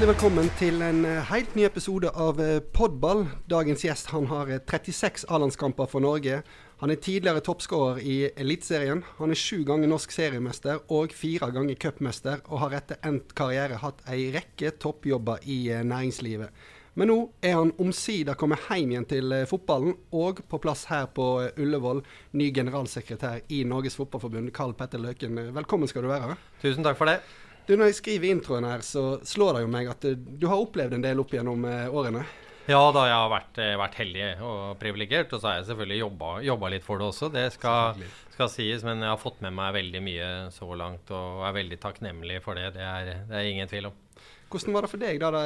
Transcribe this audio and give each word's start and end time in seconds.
Hjertelig 0.00 0.14
velkommen 0.16 0.46
til 0.56 0.78
en 0.80 1.02
eh, 1.04 1.26
helt 1.28 1.56
ny 1.58 1.66
episode 1.66 2.08
av 2.24 2.38
eh, 2.40 2.62
Podball. 2.72 3.26
Dagens 3.52 3.82
gjest 3.84 4.08
han 4.14 4.30
har 4.30 4.48
eh, 4.48 4.62
36 4.64 5.26
A-landskamper 5.28 5.90
for 5.92 6.00
Norge. 6.00 6.38
Han 6.80 6.94
er 6.94 7.02
tidligere 7.04 7.42
toppskårer 7.44 8.00
i 8.00 8.14
Eliteserien. 8.32 9.02
Han 9.18 9.34
er 9.34 9.36
sju 9.36 9.60
ganger 9.68 9.92
norsk 9.92 10.16
seriemester 10.16 10.80
og 10.88 11.12
fire 11.12 11.50
ganger 11.52 11.76
cupmester, 11.76 12.40
og 12.48 12.62
har 12.62 12.78
etter 12.78 13.02
endt 13.04 13.36
karriere 13.36 13.82
hatt 13.82 14.00
ei 14.08 14.30
rekke 14.32 14.72
toppjobber 14.80 15.44
i 15.44 15.66
eh, 15.68 15.84
næringslivet. 15.84 16.48
Men 16.98 17.12
nå 17.12 17.18
er 17.44 17.54
han 17.54 17.70
omsider 17.78 18.38
kommet 18.40 18.64
hjem 18.66 18.94
igjen 18.94 19.06
til 19.10 19.36
eh, 19.36 19.46
fotballen, 19.48 19.94
og 20.16 20.40
på 20.48 20.58
plass 20.64 20.86
her 20.90 21.06
på 21.14 21.28
eh, 21.44 21.60
Ullevål, 21.60 22.02
ny 22.40 22.48
generalsekretær 22.56 23.44
i 23.52 23.62
Norges 23.68 24.00
Fotballforbund, 24.00 24.50
Karl 24.56 24.74
Petter 24.80 25.02
Løken. 25.04 25.38
Eh, 25.38 25.52
Velkommen 25.60 25.92
skal 25.92 26.08
du 26.08 26.10
være. 26.10 26.40
Tusen 26.64 26.88
takk 26.88 26.98
for 26.98 27.12
det. 27.12 27.20
Du, 27.70 27.76
Når 27.78 27.92
jeg 27.92 28.00
skriver 28.00 28.32
introen 28.34 28.64
her, 28.66 28.80
så 28.82 29.20
slår 29.22 29.54
det 29.54 29.60
jo 29.62 29.68
meg 29.70 29.86
at 29.92 30.04
eh, 30.08 30.16
du 30.18 30.48
har 30.50 30.58
opplevd 30.58 30.96
en 30.96 31.04
del 31.04 31.20
opp 31.22 31.30
gjennom 31.36 31.62
eh, 31.70 31.84
årene. 31.86 32.24
Ja 32.66 32.80
da, 32.90 33.04
jeg 33.06 33.14
har 33.14 33.30
vært, 33.30 33.60
eh, 33.62 33.76
vært 33.78 33.98
heldig 34.00 34.24
og 34.42 34.62
privilegert, 34.80 35.30
og 35.30 35.38
så 35.38 35.46
har 35.46 35.60
jeg 35.60 35.68
selvfølgelig 35.68 36.00
jobba, 36.00 36.30
jobba 36.48 36.70
litt 36.74 36.82
for 36.82 36.98
det 36.98 37.06
også. 37.12 37.28
Det 37.30 37.44
skal, 37.54 38.02
skal 38.34 38.50
sies, 38.50 38.82
men 38.82 39.04
jeg 39.06 39.12
har 39.12 39.22
fått 39.22 39.38
med 39.46 39.54
meg 39.54 39.76
veldig 39.78 40.02
mye 40.02 40.32
så 40.56 40.66
langt 40.82 41.14
og 41.14 41.44
er 41.46 41.54
veldig 41.60 41.78
takknemlig 41.84 42.40
for 42.42 42.58
det. 42.58 42.72
Det 42.74 42.82
er, 42.82 43.12
det 43.30 43.38
er 43.38 43.52
ingen 43.52 43.70
tvil 43.70 43.92
om. 43.92 44.02
Hvordan 44.50 44.74
var 44.74 44.82
det 44.82 44.90
for 44.90 45.04
deg, 45.04 45.22
da, 45.22 45.30
da 45.30 45.44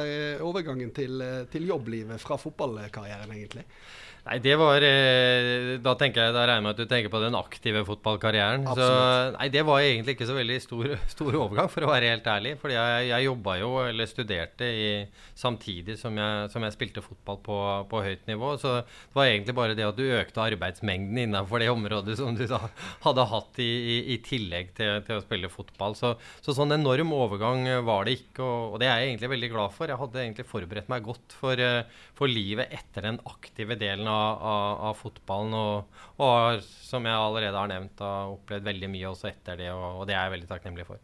overgangen 0.49 0.89
til, 0.97 1.21
til 1.53 1.69
jobblivet 1.69 2.25
fra 2.25 2.39
fotballkarrieren, 2.41 3.37
egentlig? 3.37 3.67
Nei, 4.25 4.39
det 4.41 4.55
var 4.57 4.81
eh, 4.81 5.75
Da 5.85 5.91
tenker 5.99 6.23
jeg, 6.23 6.33
da 6.33 6.47
regner 6.47 6.57
jeg 6.57 6.65
med 6.65 6.73
at 6.73 6.79
du 6.81 6.89
tenker 6.89 7.11
på 7.13 7.21
den 7.21 7.37
aktive 7.37 7.83
fotballkarrieren. 7.85 8.63
Så, 8.65 8.73
Absolutt. 8.73 9.35
nei, 9.37 9.49
det 9.53 9.63
var 9.67 9.83
egentlig 9.85 10.15
ikke 10.15 10.27
så 10.29 10.37
veldig 10.37 10.57
stor, 10.63 10.87
stor 11.13 11.37
overgang, 11.43 11.69
for 11.69 11.85
å 11.85 11.91
være 11.91 12.09
helt 12.09 12.29
ærlig. 12.33 12.55
Fordi 12.61 12.73
jeg, 12.77 13.03
jeg 13.11 13.27
jobba 13.27 13.57
jo, 13.61 13.69
eller 13.85 14.09
studerte, 14.09 14.65
i, 14.65 14.87
samtidig 15.37 15.97
som 16.01 16.17
jeg, 16.17 16.49
som 16.53 16.65
jeg 16.65 16.73
spilte 16.73 17.03
fotball 17.05 17.37
på, 17.45 17.59
på 17.91 18.01
høyt 18.07 18.25
nivå. 18.31 18.55
Så 18.61 18.73
det 18.81 19.19
var 19.19 19.29
egentlig 19.29 19.57
bare 19.61 19.77
det 19.77 19.85
at 19.85 19.99
du 19.99 20.03
økte 20.07 20.47
arbeidsmengden 20.47 21.21
innenfor 21.27 21.61
det 21.61 21.69
området 21.75 22.17
som 22.17 22.33
du 22.33 22.47
da 22.49 22.63
hadde 23.05 23.27
hatt 23.29 23.61
i, 23.61 23.69
i, 23.69 23.99
i 24.15 24.19
tillegg 24.25 24.73
til, 24.81 25.03
til 25.05 25.19
å 25.19 25.25
spille 25.27 25.53
fotball. 25.53 25.93
Så, 26.01 26.15
så 26.41 26.57
sånn 26.57 26.73
enorm 26.73 27.13
overgang 27.13 27.61
var 27.85 28.09
det 28.09 28.17
ikke, 28.23 28.41
og, 28.41 28.73
og 28.73 28.81
det 28.81 28.89
er 28.89 29.03
jeg 29.03 29.13
egentlig 29.13 29.31
veldig 29.35 29.53
glad 29.53 29.77
for. 29.77 29.93
Jeg 29.93 30.01
hadde 30.01 30.25
egentlig 30.25 30.49
forberedt 30.49 30.89
meg 30.89 31.05
godt 31.05 31.37
for, 31.37 31.61
eh, 31.61 32.03
for 32.17 32.31
livet 32.31 32.73
etter 32.73 33.05
den 33.11 33.21
aktive 33.29 33.77
delen 33.77 34.09
av, 34.09 34.14
av, 34.15 34.77
av 34.89 34.99
fotballen. 34.99 35.57
Og, 35.57 36.05
og 36.25 36.61
som 36.63 37.05
jeg 37.07 37.17
allerede 37.17 37.59
har 37.59 37.71
nevnt, 37.71 38.05
har 38.05 38.33
opplevd 38.35 38.71
veldig 38.71 38.93
mye 38.93 39.11
også 39.11 39.31
etter 39.31 39.59
det, 39.63 39.73
og, 39.73 40.01
og 40.01 40.07
det 40.09 40.17
er 40.17 40.27
jeg 40.27 40.37
veldig 40.37 40.51
takknemlig 40.53 40.87
for. 40.89 41.03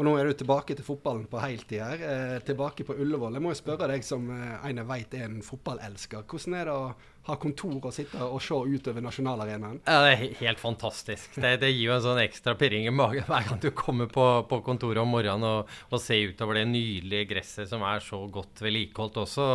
Og 0.00 0.06
nå 0.06 0.14
er 0.16 0.30
du 0.30 0.38
tilbake 0.40 0.72
til 0.72 0.86
fotballen 0.86 1.26
på 1.28 1.40
heltid 1.42 1.82
her. 1.84 2.02
Eh, 2.08 2.36
tilbake 2.46 2.86
på 2.88 2.94
Ullevål. 3.02 3.34
Jeg 3.36 3.44
må 3.44 3.50
jo 3.52 3.58
spørre 3.58 3.90
deg 3.90 4.06
som 4.06 4.30
eh, 4.32 4.54
en 4.70 4.80
jeg 4.80 4.88
vet 4.88 5.16
er 5.18 5.26
en 5.26 5.42
fotballelsker. 5.44 6.22
Hvordan 6.30 6.56
er 6.56 6.70
det 6.70 6.76
å 6.76 6.86
ha 7.28 7.36
kontor 7.40 7.76
og 7.90 7.92
sitte 7.94 8.24
og 8.24 8.40
se 8.42 8.56
utover 8.56 9.04
nasjonalarenaen? 9.04 9.82
Ja, 9.84 10.00
det 10.06 10.14
er 10.14 10.38
helt 10.40 10.62
fantastisk. 10.62 11.36
Det, 11.36 11.52
det 11.60 11.72
gir 11.74 11.90
jo 11.90 11.94
en 11.98 12.04
sånn 12.06 12.22
ekstra 12.24 12.56
pirring 12.58 12.88
i 12.88 12.94
magen 12.94 13.28
hver 13.28 13.44
gang 13.50 13.60
du 13.60 13.68
kommer 13.76 14.08
på, 14.10 14.26
på 14.48 14.60
kontoret 14.64 15.02
om 15.02 15.12
morgenen 15.12 15.44
og, 15.44 15.76
og 15.90 16.00
ser 16.02 16.32
utover 16.32 16.56
det 16.62 16.66
nydelige 16.72 17.28
gresset 17.34 17.68
som 17.68 17.84
er 17.84 18.00
så 18.04 18.22
godt 18.32 18.64
vedlikeholdt 18.64 19.20
også. 19.26 19.46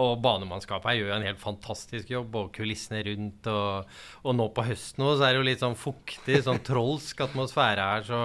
Og, 0.00 0.16
banemannskapet 0.24 0.96
gjør 0.96 1.10
gjør 1.10 1.18
en 1.18 1.26
helt 1.26 1.42
fantastisk 1.42 2.10
jobb, 2.12 2.38
og 2.38 2.52
kulissene 2.56 3.02
rundt. 3.06 3.50
Og, 3.50 4.00
og 4.24 4.36
nå 4.36 4.48
på 4.54 4.66
høsten 4.70 5.04
også, 5.06 5.18
så 5.20 5.26
er 5.26 5.34
det 5.34 5.40
jo 5.40 5.48
litt 5.50 5.64
sånn 5.64 5.78
fuktig, 5.78 6.40
sånn 6.46 6.62
trolsk 6.68 7.24
atmosfære 7.26 7.88
her. 7.92 8.06
Så 8.06 8.20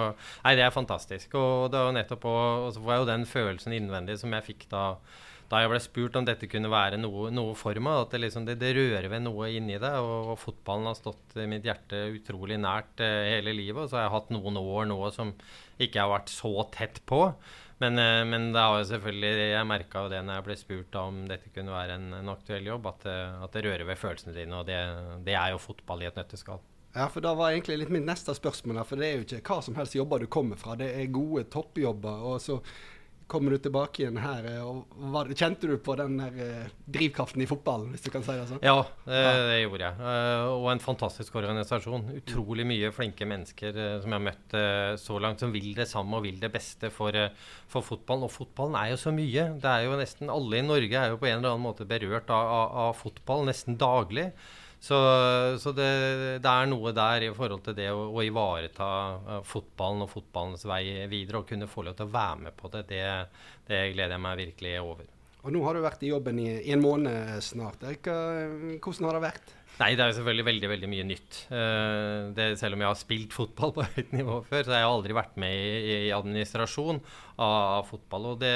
nei, 0.46 0.56
det 0.58 0.66
er 0.66 0.74
fantastisk. 0.74 1.36
Og 1.38 1.70
det 1.72 1.80
var 1.80 1.90
jo 1.90 1.96
nettopp 1.98 2.28
og, 2.30 2.66
og 2.68 2.74
så 2.74 2.82
får 2.82 2.94
jeg 2.94 3.02
jo 3.02 3.10
den 3.12 3.30
følelsen 3.30 3.76
innvendig 3.76 4.20
som 4.22 4.36
jeg 4.36 4.50
fikk 4.52 4.68
da 4.72 4.84
da 5.50 5.60
jeg 5.62 5.70
ble 5.70 5.78
spurt 5.84 6.16
om 6.18 6.24
dette 6.26 6.48
kunne 6.50 6.70
være 6.72 6.98
noe, 6.98 7.28
noe 7.30 7.52
for 7.58 7.78
meg, 7.78 8.00
at 8.06 8.14
det, 8.16 8.20
liksom, 8.24 8.46
det, 8.48 8.56
det 8.58 8.72
rører 8.76 9.06
ved 9.12 9.22
noe 9.26 9.50
inni 9.54 9.76
det. 9.82 9.92
Og, 10.02 10.32
og 10.32 10.40
fotballen 10.42 10.88
har 10.90 10.96
stått 10.98 11.36
mitt 11.50 11.66
hjerte 11.68 12.00
utrolig 12.16 12.58
nært 12.62 13.02
eh, 13.04 13.28
hele 13.36 13.54
livet. 13.54 13.84
Og 13.84 13.92
så 13.92 14.00
har 14.00 14.08
jeg 14.08 14.14
hatt 14.16 14.32
noen 14.34 14.58
år 14.62 14.88
nå 14.90 14.98
som 15.14 15.30
ikke 15.78 16.02
har 16.02 16.10
vært 16.16 16.32
så 16.34 16.52
tett 16.74 16.98
på. 17.06 17.20
Men, 17.78 17.98
eh, 18.00 18.22
men 18.26 18.48
det 18.54 18.62
har 18.64 18.78
jo 18.80 18.88
selvfølgelig, 18.88 19.32
jeg 19.52 19.68
merka 19.68 20.06
jo 20.06 20.12
det 20.14 20.22
når 20.24 20.38
jeg 20.40 20.46
ble 20.48 20.56
spurt 20.62 20.98
om 21.02 21.18
dette 21.28 21.52
kunne 21.54 21.74
være 21.76 21.98
en, 22.00 22.06
en 22.22 22.32
aktuell 22.32 22.66
jobb, 22.72 22.86
at, 22.94 23.04
det- 23.04 23.44
at 23.46 23.52
det 23.58 23.64
rører 23.68 23.84
ved 23.90 24.00
følelsene 24.00 24.34
dine. 24.38 24.62
Og 24.62 24.66
det, 24.70 24.80
det 25.28 25.36
er 25.36 25.52
jo 25.54 25.62
fotball 25.62 26.02
i 26.02 26.08
et 26.10 26.16
nøtteskall. 26.18 26.62
Ja, 26.96 27.10
for 27.12 27.20
da 27.20 27.34
var 27.36 27.52
egentlig 27.52 27.74
litt 27.82 27.90
mitt 27.92 28.06
neste 28.08 28.32
spørsmål 28.32 28.78
her, 28.80 28.86
for 28.88 28.96
det 28.96 29.06
er 29.10 29.18
jo 29.18 29.24
ikke 29.26 29.42
hva 29.52 29.58
som 29.62 29.74
helst 29.76 29.92
jobber 29.98 30.22
du 30.24 30.30
kommer 30.32 30.56
fra. 30.56 30.78
Det 30.80 30.86
er 30.96 31.10
gode 31.12 31.42
toppjobber. 31.52 32.22
og 32.32 32.38
så 32.40 32.56
kommer 33.26 33.50
du 33.50 33.58
tilbake 33.58 34.02
igjen 34.02 34.18
her. 34.22 34.44
eh, 34.46 34.82
var, 35.12 35.30
Kjente 35.34 35.66
du 35.66 35.76
på 35.82 35.96
den 35.98 36.16
der 36.20 36.36
eh, 36.42 36.68
drivkraften 36.86 37.42
i 37.42 37.48
fotballen, 37.50 37.90
hvis 37.94 38.04
du 38.06 38.10
kan 38.14 38.22
si 38.22 38.34
det 38.36 38.46
sånn? 38.50 38.62
Ja, 38.64 38.84
det, 39.04 39.22
det 39.50 39.56
gjorde 39.64 39.88
jeg. 39.88 40.00
Eh, 40.12 40.46
og 40.54 40.68
en 40.72 40.82
fantastisk 40.82 41.38
organisasjon. 41.40 42.06
Utrolig 42.20 42.66
mye 42.68 42.92
flinke 42.94 43.28
mennesker 43.28 43.74
eh, 43.74 43.96
som 44.02 44.14
jeg 44.14 44.20
har 44.20 44.26
møtt 44.28 44.56
eh, 44.58 44.92
så 45.02 45.18
langt, 45.22 45.42
som 45.42 45.54
vil 45.54 45.72
det 45.78 45.88
samme 45.90 46.20
og 46.20 46.26
vil 46.28 46.38
det 46.42 46.52
beste 46.54 46.92
for, 46.94 47.16
eh, 47.18 47.34
for 47.72 47.86
fotballen. 47.86 48.28
Og 48.28 48.34
fotballen 48.34 48.78
er 48.78 48.92
jo 48.94 49.00
så 49.02 49.14
mye. 49.14 49.48
Det 49.62 49.72
er 49.72 49.88
jo 49.88 49.98
nesten 49.98 50.30
Alle 50.32 50.60
i 50.62 50.66
Norge 50.66 51.02
er 51.02 51.10
jo 51.14 51.18
på 51.22 51.30
en 51.30 51.40
eller 51.40 51.56
annen 51.56 51.66
måte 51.66 51.88
berørt 51.88 52.30
av, 52.30 52.52
av, 52.60 52.78
av 52.86 52.94
fotball 53.00 53.46
nesten 53.50 53.78
daglig. 53.80 54.30
Så, 54.80 54.96
så 55.58 55.72
det, 55.74 55.88
det 56.44 56.52
er 56.52 56.68
noe 56.70 56.92
der 56.94 57.24
i 57.26 57.32
forhold 57.34 57.64
til 57.64 57.76
det 57.78 57.88
å, 57.90 58.06
å 58.12 58.22
ivareta 58.22 58.88
eh, 59.16 59.42
fotballen 59.48 60.04
og 60.04 60.12
fotballens 60.12 60.66
vei 60.68 60.82
videre, 61.10 61.40
og 61.40 61.48
kunne 61.48 61.68
få 61.70 61.86
lov 61.86 61.96
til 61.98 62.06
å 62.06 62.14
være 62.14 62.40
med 62.44 62.56
på 62.58 62.70
det, 62.74 62.84
det, 62.92 63.04
det 63.66 63.82
gleder 63.94 64.16
jeg 64.18 64.24
meg 64.28 64.42
virkelig 64.44 64.74
over. 64.84 65.12
Og 65.46 65.54
nå 65.54 65.62
har 65.62 65.76
du 65.76 65.84
vært 65.84 66.02
i 66.02 66.10
jobben 66.10 66.40
i, 66.42 66.48
en 66.74 66.82
måned 66.82 67.38
snart. 67.46 67.86
Eh, 67.86 68.76
hvordan 68.82 69.08
har 69.08 69.18
det 69.18 69.24
vært? 69.28 69.55
Nei, 69.76 69.90
det 69.92 70.00
er 70.00 70.08
jo 70.08 70.14
selvfølgelig 70.16 70.44
veldig 70.46 70.68
veldig 70.70 70.88
mye 70.88 71.04
nytt. 71.04 71.38
Eh, 71.52 72.28
det, 72.36 72.46
selv 72.56 72.78
om 72.78 72.80
jeg 72.80 72.88
har 72.88 72.96
spilt 72.96 73.34
fotball 73.36 73.74
på 73.76 73.84
høyt 73.84 74.14
nivå 74.16 74.38
før, 74.46 74.62
så 74.64 74.72
har 74.72 74.80
jeg 74.80 74.88
aldri 74.88 75.16
vært 75.18 75.34
med 75.42 75.52
i, 75.52 75.96
i 76.06 76.14
administrasjon 76.16 77.00
av, 77.44 77.82
fotball. 77.90 78.30
Og 78.30 78.38
det, 78.40 78.54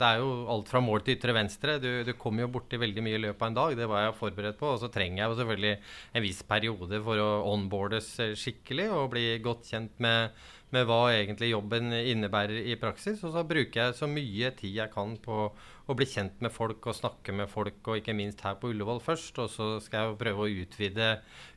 det 0.00 0.08
er 0.08 0.22
jo 0.22 0.30
alt 0.54 0.72
fra 0.72 0.80
mål 0.80 1.04
til 1.04 1.18
ytre 1.18 1.36
venstre. 1.36 1.76
Du, 1.82 1.90
du 2.08 2.14
kommer 2.16 2.46
jo 2.46 2.54
borti 2.54 2.80
veldig 2.80 3.04
mye 3.04 3.18
i 3.18 3.22
løpet 3.26 3.44
av 3.44 3.52
en 3.52 3.58
dag. 3.60 3.76
Det 3.82 3.90
var 3.92 4.06
jeg 4.06 4.16
forberedt 4.22 4.60
på. 4.62 4.72
Og 4.72 4.80
så 4.80 4.88
trenger 4.94 5.20
jeg 5.20 5.28
jo 5.28 5.38
selvfølgelig 5.42 5.74
en 6.16 6.24
viss 6.24 6.40
periode 6.54 7.02
for 7.04 7.20
å 7.20 7.30
onboardes 7.52 8.10
eh, 8.24 8.34
skikkelig 8.40 8.88
og 8.96 9.10
bli 9.12 9.26
godt 9.44 9.68
kjent 9.74 10.00
med, 10.00 10.32
med 10.72 10.86
hva 10.88 11.12
egentlig 11.12 11.52
jobben 11.52 11.92
innebærer 11.92 12.64
i 12.72 12.78
praksis. 12.80 13.20
Og 13.26 13.34
så 13.34 13.44
bruker 13.48 13.78
jeg 13.80 13.98
så 13.98 14.08
mye 14.10 14.52
tid 14.58 14.78
jeg 14.80 14.92
kan 14.94 15.14
på 15.22 15.44
å 15.52 15.96
bli 15.98 16.06
kjent 16.08 16.40
med 16.44 16.54
folk 16.54 16.86
og 16.88 16.96
snakke 16.96 17.34
med 17.36 17.50
folk, 17.50 17.80
og 17.86 18.00
ikke 18.00 18.16
minst 18.16 18.42
her 18.46 18.58
på 18.60 18.72
Ullevål 18.72 19.02
først. 19.04 19.40
Og 19.44 19.50
så 19.52 19.70
skal 19.84 20.08
jeg 20.08 20.20
prøve 20.22 20.46
å 20.46 20.52
utvide, 20.64 21.08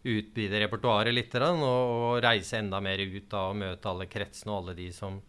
utvide 0.04 0.64
repertoaret 0.66 1.16
litt 1.16 1.36
og, 1.42 1.66
og 1.66 2.24
reise 2.26 2.60
enda 2.60 2.82
mer 2.84 3.04
ut 3.04 3.30
da, 3.32 3.50
og 3.50 3.60
møte 3.62 3.92
alle 3.92 4.10
kretsene 4.12 4.54
og 4.54 4.64
alle 4.64 4.80
de 4.80 4.92
som 4.96 5.22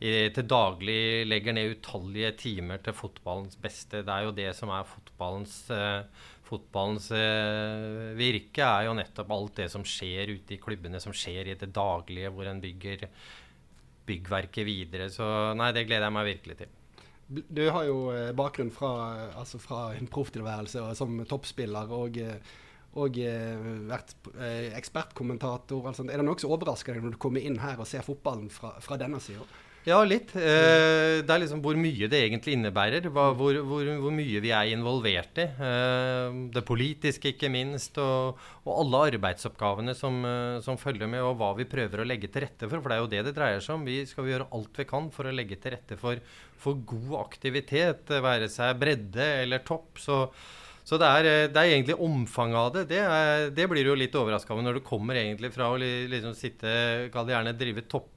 i, 0.00 0.12
til 0.32 0.46
daglig 0.48 1.26
legger 1.28 1.56
ned 1.56 1.76
utallige 1.76 2.32
timer 2.40 2.80
til 2.84 2.96
fotballens 2.96 3.58
beste. 3.60 4.00
Det 4.06 4.14
er 4.14 4.26
jo 4.26 4.36
det 4.36 4.50
som 4.56 4.72
er 4.72 4.88
fotballens, 4.88 5.56
eh, 5.74 6.28
fotballens 6.50 7.10
eh, 7.14 8.10
virke, 8.18 8.64
er 8.66 8.88
jo 8.88 8.96
nettopp 8.98 9.30
alt 9.34 9.60
det 9.62 9.68
som 9.72 9.84
skjer 9.86 10.34
ute 10.34 10.56
i 10.56 10.60
klubbene, 10.62 11.00
som 11.02 11.14
skjer 11.16 11.52
i 11.52 11.56
det 11.60 11.70
daglige, 11.76 12.32
hvor 12.34 12.50
en 12.50 12.62
bygger 12.62 13.06
byggverket 14.10 14.66
videre. 14.66 15.06
Så 15.12 15.24
nei, 15.58 15.70
det 15.76 15.86
gleder 15.86 16.08
jeg 16.08 16.16
meg 16.16 16.28
virkelig 16.32 16.58
til. 16.58 16.76
Du 17.30 17.62
har 17.70 17.86
jo 17.86 18.10
eh, 18.10 18.32
bakgrunn 18.36 18.72
fra, 18.74 18.90
altså 19.38 19.60
fra 19.62 19.92
en 19.94 20.10
profftilværelse 20.10 20.82
som 20.98 21.20
toppspiller 21.30 21.94
og, 21.94 22.18
eh, 22.18 22.58
og 22.98 23.20
vært 23.86 24.16
ekspertkommentator. 24.74 25.84
Altså. 25.86 26.08
Er 26.10 26.18
det 26.18 26.26
noe 26.26 26.42
som 26.42 26.50
overrasker 26.56 26.96
deg 26.96 27.06
når 27.06 27.14
du 27.14 27.22
kommer 27.22 27.44
inn 27.46 27.60
her 27.62 27.78
og 27.78 27.86
ser 27.86 28.02
fotballen 28.02 28.50
fra, 28.50 28.74
fra 28.82 28.98
denne 28.98 29.22
sida? 29.22 29.46
Ja, 29.88 29.96
litt. 30.04 30.34
Eh, 30.36 31.22
det 31.24 31.32
er 31.32 31.40
liksom 31.40 31.62
hvor 31.64 31.76
mye 31.80 32.08
det 32.12 32.18
egentlig 32.26 32.52
innebærer. 32.52 33.06
Hva, 33.08 33.30
hvor, 33.36 33.56
hvor, 33.64 33.86
hvor 34.02 34.12
mye 34.12 34.42
vi 34.44 34.52
er 34.52 34.74
involvert 34.74 35.40
i. 35.40 35.46
Eh, 35.56 36.36
det 36.52 36.62
politiske, 36.68 37.32
ikke 37.32 37.48
minst. 37.52 37.96
Og, 38.02 38.36
og 38.66 38.74
alle 38.74 39.00
arbeidsoppgavene 39.14 39.96
som, 39.96 40.20
eh, 40.28 40.58
som 40.66 40.76
følger 40.80 41.08
med, 41.08 41.24
og 41.24 41.38
hva 41.40 41.54
vi 41.56 41.68
prøver 41.70 42.04
å 42.04 42.08
legge 42.08 42.28
til 42.28 42.44
rette 42.44 42.68
for. 42.68 42.76
For 42.76 42.92
det 42.92 42.98
er 42.98 43.02
jo 43.06 43.10
det 43.14 43.24
det 43.30 43.34
dreier 43.40 43.64
seg 43.64 43.78
om. 43.78 43.88
Vi 43.88 44.02
skal 44.10 44.28
gjøre 44.28 44.50
alt 44.58 44.82
vi 44.82 44.88
kan 44.92 45.08
for 45.16 45.30
å 45.30 45.34
legge 45.34 45.56
til 45.56 45.76
rette 45.78 46.00
for, 46.00 46.20
for 46.60 46.84
god 46.92 47.16
aktivitet. 47.24 48.12
Være 48.28 48.52
seg 48.52 48.76
bredde 48.84 49.32
eller 49.46 49.64
topp. 49.64 49.96
Så 50.04 50.26
så 50.90 50.96
det 50.98 51.06
er, 51.06 51.26
eh, 51.28 51.48
det 51.52 51.60
er 51.60 51.72
egentlig 51.72 52.00
omfanget 52.02 52.60
av 52.60 52.70
det. 52.74 52.86
Det, 52.92 53.00
er, 53.00 53.50
det 53.54 53.68
blir 53.70 53.86
jo 53.86 53.96
litt 53.96 54.16
overraska 54.16 54.52
over 54.52 54.64
når 54.66 54.80
du 54.80 54.86
kommer 54.86 55.16
egentlig 55.20 55.52
fra 55.54 55.68
å 55.70 55.76
liksom 55.80 56.34
sitte 56.34 56.72
Kall 57.14 57.28
det 57.28 57.36
gjerne 57.36 57.56
drive 57.56 57.84
topp 57.88 58.08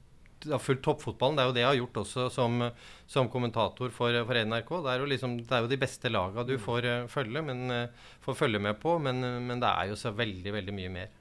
har 0.50 0.58
fulgt 0.58 0.84
toppfotballen. 0.84 1.36
Det 1.36 1.42
er 1.42 1.48
jo 1.48 1.56
det 1.56 1.62
jeg 1.62 1.70
har 1.70 1.80
gjort 1.80 2.00
også 2.04 2.26
som, 2.32 2.64
som 3.06 3.30
kommentator 3.32 3.92
for, 3.94 4.18
for 4.28 4.40
NRK. 4.40 4.72
Det 4.84 4.92
er, 4.92 5.02
jo 5.02 5.10
liksom, 5.12 5.36
det 5.42 5.56
er 5.56 5.64
jo 5.64 5.72
de 5.72 5.80
beste 5.80 6.12
laga 6.12 6.46
du 6.46 6.54
får 6.60 6.88
eh, 6.90 7.06
følge, 7.10 7.44
men, 7.46 7.64
eh, 7.72 8.10
får 8.24 8.40
følge 8.44 8.62
med 8.62 8.80
på, 8.82 8.98
men, 9.02 9.24
eh, 9.24 9.40
men 9.44 9.62
det 9.62 9.70
er 9.70 9.92
jo 9.92 9.98
så 10.00 10.14
veldig, 10.16 10.54
veldig 10.58 10.76
mye 10.76 10.92
mer. 10.98 11.14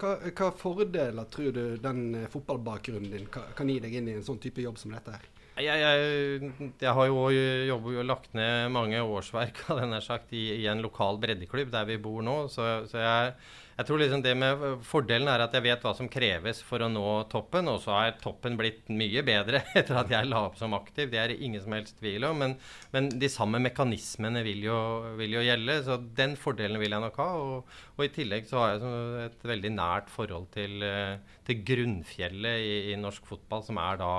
Hva, 0.00 0.14
hva 0.32 0.48
fordeler 0.56 1.26
tror 1.28 1.52
du 1.52 1.64
den 1.82 2.22
fotballbakgrunnen 2.32 3.12
din 3.12 3.28
kan, 3.32 3.50
kan 3.56 3.68
gi 3.68 3.80
deg 3.84 3.98
inn 3.98 4.08
i 4.08 4.16
en 4.16 4.24
sånn 4.24 4.40
type 4.40 4.62
jobb 4.64 4.80
som 4.80 4.94
dette 4.96 5.12
her? 5.12 5.28
Jeg, 5.60 5.76
jeg, 5.82 6.70
jeg 6.80 6.92
har 6.96 7.08
jo 7.10 7.26
jobbet 7.68 7.98
og 8.00 8.06
lagt 8.06 8.36
ned 8.38 8.70
mange 8.72 9.02
årsverk 9.02 9.60
sagt, 10.06 10.32
i, 10.32 10.46
i, 10.56 10.64
en 10.70 10.80
lokal 10.80 11.20
breddeklubb 11.20 11.72
der 11.74 11.88
vi 11.90 11.98
bor 12.00 12.22
nå. 12.24 12.36
Så, 12.48 12.64
så 12.88 13.02
jeg, 13.02 13.34
jeg 13.80 13.86
tror 13.88 14.00
liksom 14.02 14.20
det 14.20 14.32
med 14.36 14.62
Fordelen 14.84 15.28
er 15.32 15.40
at 15.40 15.54
jeg 15.56 15.64
vet 15.64 15.84
hva 15.86 15.94
som 15.96 16.08
kreves 16.12 16.58
for 16.66 16.84
å 16.84 16.88
nå 16.92 17.04
toppen. 17.32 17.68
Og 17.72 17.78
så 17.80 17.94
er 17.96 18.18
toppen 18.20 18.58
blitt 18.60 18.90
mye 18.92 19.22
bedre 19.24 19.62
etter 19.78 19.96
at 19.96 20.10
jeg 20.12 20.28
la 20.28 20.42
opp 20.50 20.58
som 20.60 20.74
aktiv. 20.76 21.08
Det 21.08 21.20
er 21.20 21.32
det 21.32 21.38
ingen 21.40 21.62
som 21.64 21.72
helst 21.72 21.96
tvil 21.96 22.26
om. 22.28 22.36
Men, 22.42 22.56
men 22.92 23.08
de 23.22 23.30
samme 23.32 23.56
mekanismene 23.64 24.42
vil 24.44 24.66
jo, 24.66 24.76
vil 25.16 25.38
jo, 25.38 25.46
gjelde. 25.46 25.78
Så 25.86 25.96
den 26.18 26.36
fordelen 26.36 26.76
vil 26.82 26.92
jeg 26.92 27.04
nok 27.06 27.16
ha. 27.22 27.30
Og, 27.40 27.72
og 27.96 28.04
i 28.04 28.12
tillegg 28.12 28.50
så 28.50 28.60
har 28.60 28.74
jeg 28.74 29.24
et 29.30 29.48
veldig 29.54 29.72
nært 29.78 30.12
forhold 30.12 30.50
til, 30.58 30.76
eh, 30.84 31.16
til 31.48 31.64
grunnfjellet 31.72 32.66
i, 32.66 32.76
i, 32.92 33.00
norsk 33.00 33.32
fotball, 33.32 33.64
som 33.64 33.80
er 33.80 34.02
da 34.02 34.12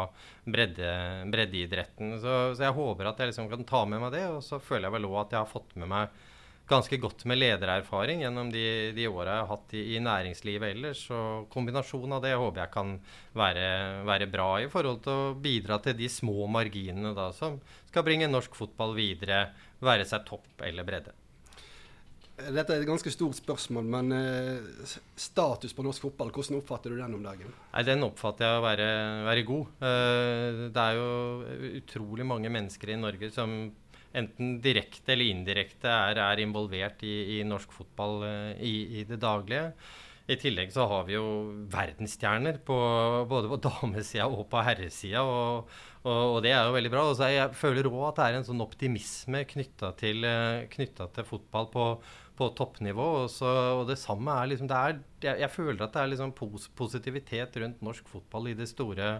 bredde, 0.50 0.92
breddeidretten. 1.38 2.18
Så, 2.18 2.40
så, 2.56 2.66
jeg 2.66 2.80
håper 2.81 3.14
at 3.14 3.22
jeg 3.22 3.30
liksom 3.36 3.54
kan 3.54 3.69
ta 3.69 3.86
med 3.86 4.02
meg 4.07 4.18
det. 4.18 4.25
Og 4.34 4.42
så 4.48 4.57
føler 4.57 4.90
jeg 4.90 4.98
vel 4.98 5.10
òg 5.12 5.22
at 5.28 5.38
jeg 5.38 5.44
har 5.44 5.54
fått 5.54 5.78
med 5.78 5.94
meg 5.94 6.22
ganske 6.71 6.97
godt 7.01 7.25
med 7.29 7.39
ledererfaring 7.41 8.23
gjennom 8.23 8.51
de, 8.53 8.65
de 8.95 9.07
åra 9.12 9.38
jeg 9.38 9.44
har 9.44 9.50
hatt 9.51 9.75
i, 9.75 9.83
i, 9.95 10.01
næringslivet 10.03 10.75
ellers. 10.75 11.06
Så 11.09 11.21
kombinasjonen 11.53 12.18
av 12.18 12.23
det 12.25 12.33
håper 12.39 12.63
jeg 12.63 12.73
kan 12.73 12.94
være, 13.38 13.65
være, 14.07 14.29
bra 14.31 14.51
i 14.63 14.69
forhold 14.71 15.01
til 15.06 15.13
å 15.13 15.33
bidra 15.35 15.81
til 15.83 15.97
de 16.00 16.09
små 16.12 16.47
marginene 16.51 17.13
da, 17.18 17.31
som 17.35 17.59
skal 17.89 18.07
bringe 18.07 18.31
norsk 18.31 18.56
fotball 18.57 18.95
videre, 18.97 19.50
være 19.83 20.07
seg 20.07 20.23
topp 20.27 20.63
eller 20.68 20.88
bredde. 20.88 21.18
Dette 22.41 22.73
er 22.73 22.81
et 22.81 22.89
ganske 22.89 23.12
stort 23.13 23.38
spørsmål, 23.38 23.85
men 23.91 24.15
eh, 24.15 24.94
status 25.19 25.75
på 25.77 25.83
norsk 25.85 26.07
fotball, 26.07 26.31
hvordan 26.33 26.57
oppfatter 26.57 26.94
du 26.94 26.97
den 26.97 27.18
om 27.18 27.25
dagen? 27.25 27.51
Nei, 27.73 27.83
Den 27.85 28.06
oppfatter 28.07 28.47
jeg 28.47 28.57
å 28.57 28.63
være, 28.65 28.88
være 29.27 29.45
god. 29.45 29.75
Eh, 29.89 30.62
det 30.73 30.85
er 30.88 30.97
jo 30.97 31.77
utrolig 31.83 32.25
mange 32.25 32.50
mennesker 32.53 32.95
i 32.95 32.97
Norge 32.97 33.29
som 33.35 33.53
enten 34.18 34.56
direkte 34.63 35.13
eller 35.13 35.31
indirekte 35.31 35.90
er, 35.92 36.19
er 36.22 36.44
involvert 36.44 37.04
i, 37.08 37.38
i, 37.38 37.42
norsk 37.48 37.74
fotball 37.75 38.24
uh, 38.25 38.54
i, 38.58 39.02
i, 39.02 39.04
det 39.08 39.19
daglige. 39.22 39.72
I 40.31 40.38
tillegg 40.40 40.72
så 40.72 40.86
har 40.88 41.08
vi 41.08 41.16
jo 41.18 41.25
verdensstjerner 41.74 42.62
på, 42.66 42.78
både 43.30 43.52
på 43.52 43.60
damesida 43.68 44.30
og 44.30 44.46
på 44.52 44.63
herresida, 44.63 45.24
og, 45.25 45.72
og, 46.04 46.18
og, 46.18 46.40
det 46.46 46.54
er 46.54 46.68
jo 46.68 46.75
veldig 46.78 46.94
bra. 46.94 47.06
Og 47.10 47.19
så 47.19 47.31
jeg 47.34 47.54
føler 47.58 47.90
òg 47.90 48.10
at 48.12 48.19
det 48.19 48.28
er 48.28 48.40
en 48.40 48.50
sånn 48.52 48.66
optimisme 48.66 49.46
knytta 49.50 49.94
til, 50.00 50.28
uh, 50.28 50.66
til, 50.72 51.28
fotball 51.28 51.72
på, 51.74 51.88
på 52.40 52.52
toppnivå. 52.60 53.07
Og, 53.24 53.30
så, 53.34 53.54
og, 53.78 53.86
det 53.92 54.00
samme 54.02 54.38
er 54.40 54.52
liksom 54.54 54.72
det 54.72 54.81
er, 54.81 55.00
jeg, 55.28 55.46
jeg, 55.46 55.56
føler 55.57 55.86
at 55.88 55.96
det 55.96 56.04
er 56.04 56.14
liksom 56.14 56.36
pos 56.38 56.68
positivitet 56.78 57.64
rundt 57.64 57.84
norsk 57.86 58.12
fotball 58.12 58.52
i 58.52 58.57
det 58.57 58.69
store 58.72 59.16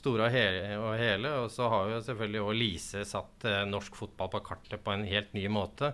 store 0.00 0.26
og 0.26 0.34
hele, 0.34 0.64
og 0.80 0.96
hele. 0.98 1.34
Og 1.44 1.52
så 1.52 1.68
har 1.70 1.92
jo 1.92 2.02
selvfølgelig 2.06 2.42
òg 2.42 2.58
Lise 2.58 3.04
satt 3.08 3.46
eh, 3.48 3.62
norsk 3.68 3.96
fotball 4.00 4.32
på 4.34 4.42
kartet 4.48 4.82
på 4.84 4.94
en 4.94 5.06
helt 5.08 5.32
ny 5.36 5.46
måte. 5.52 5.92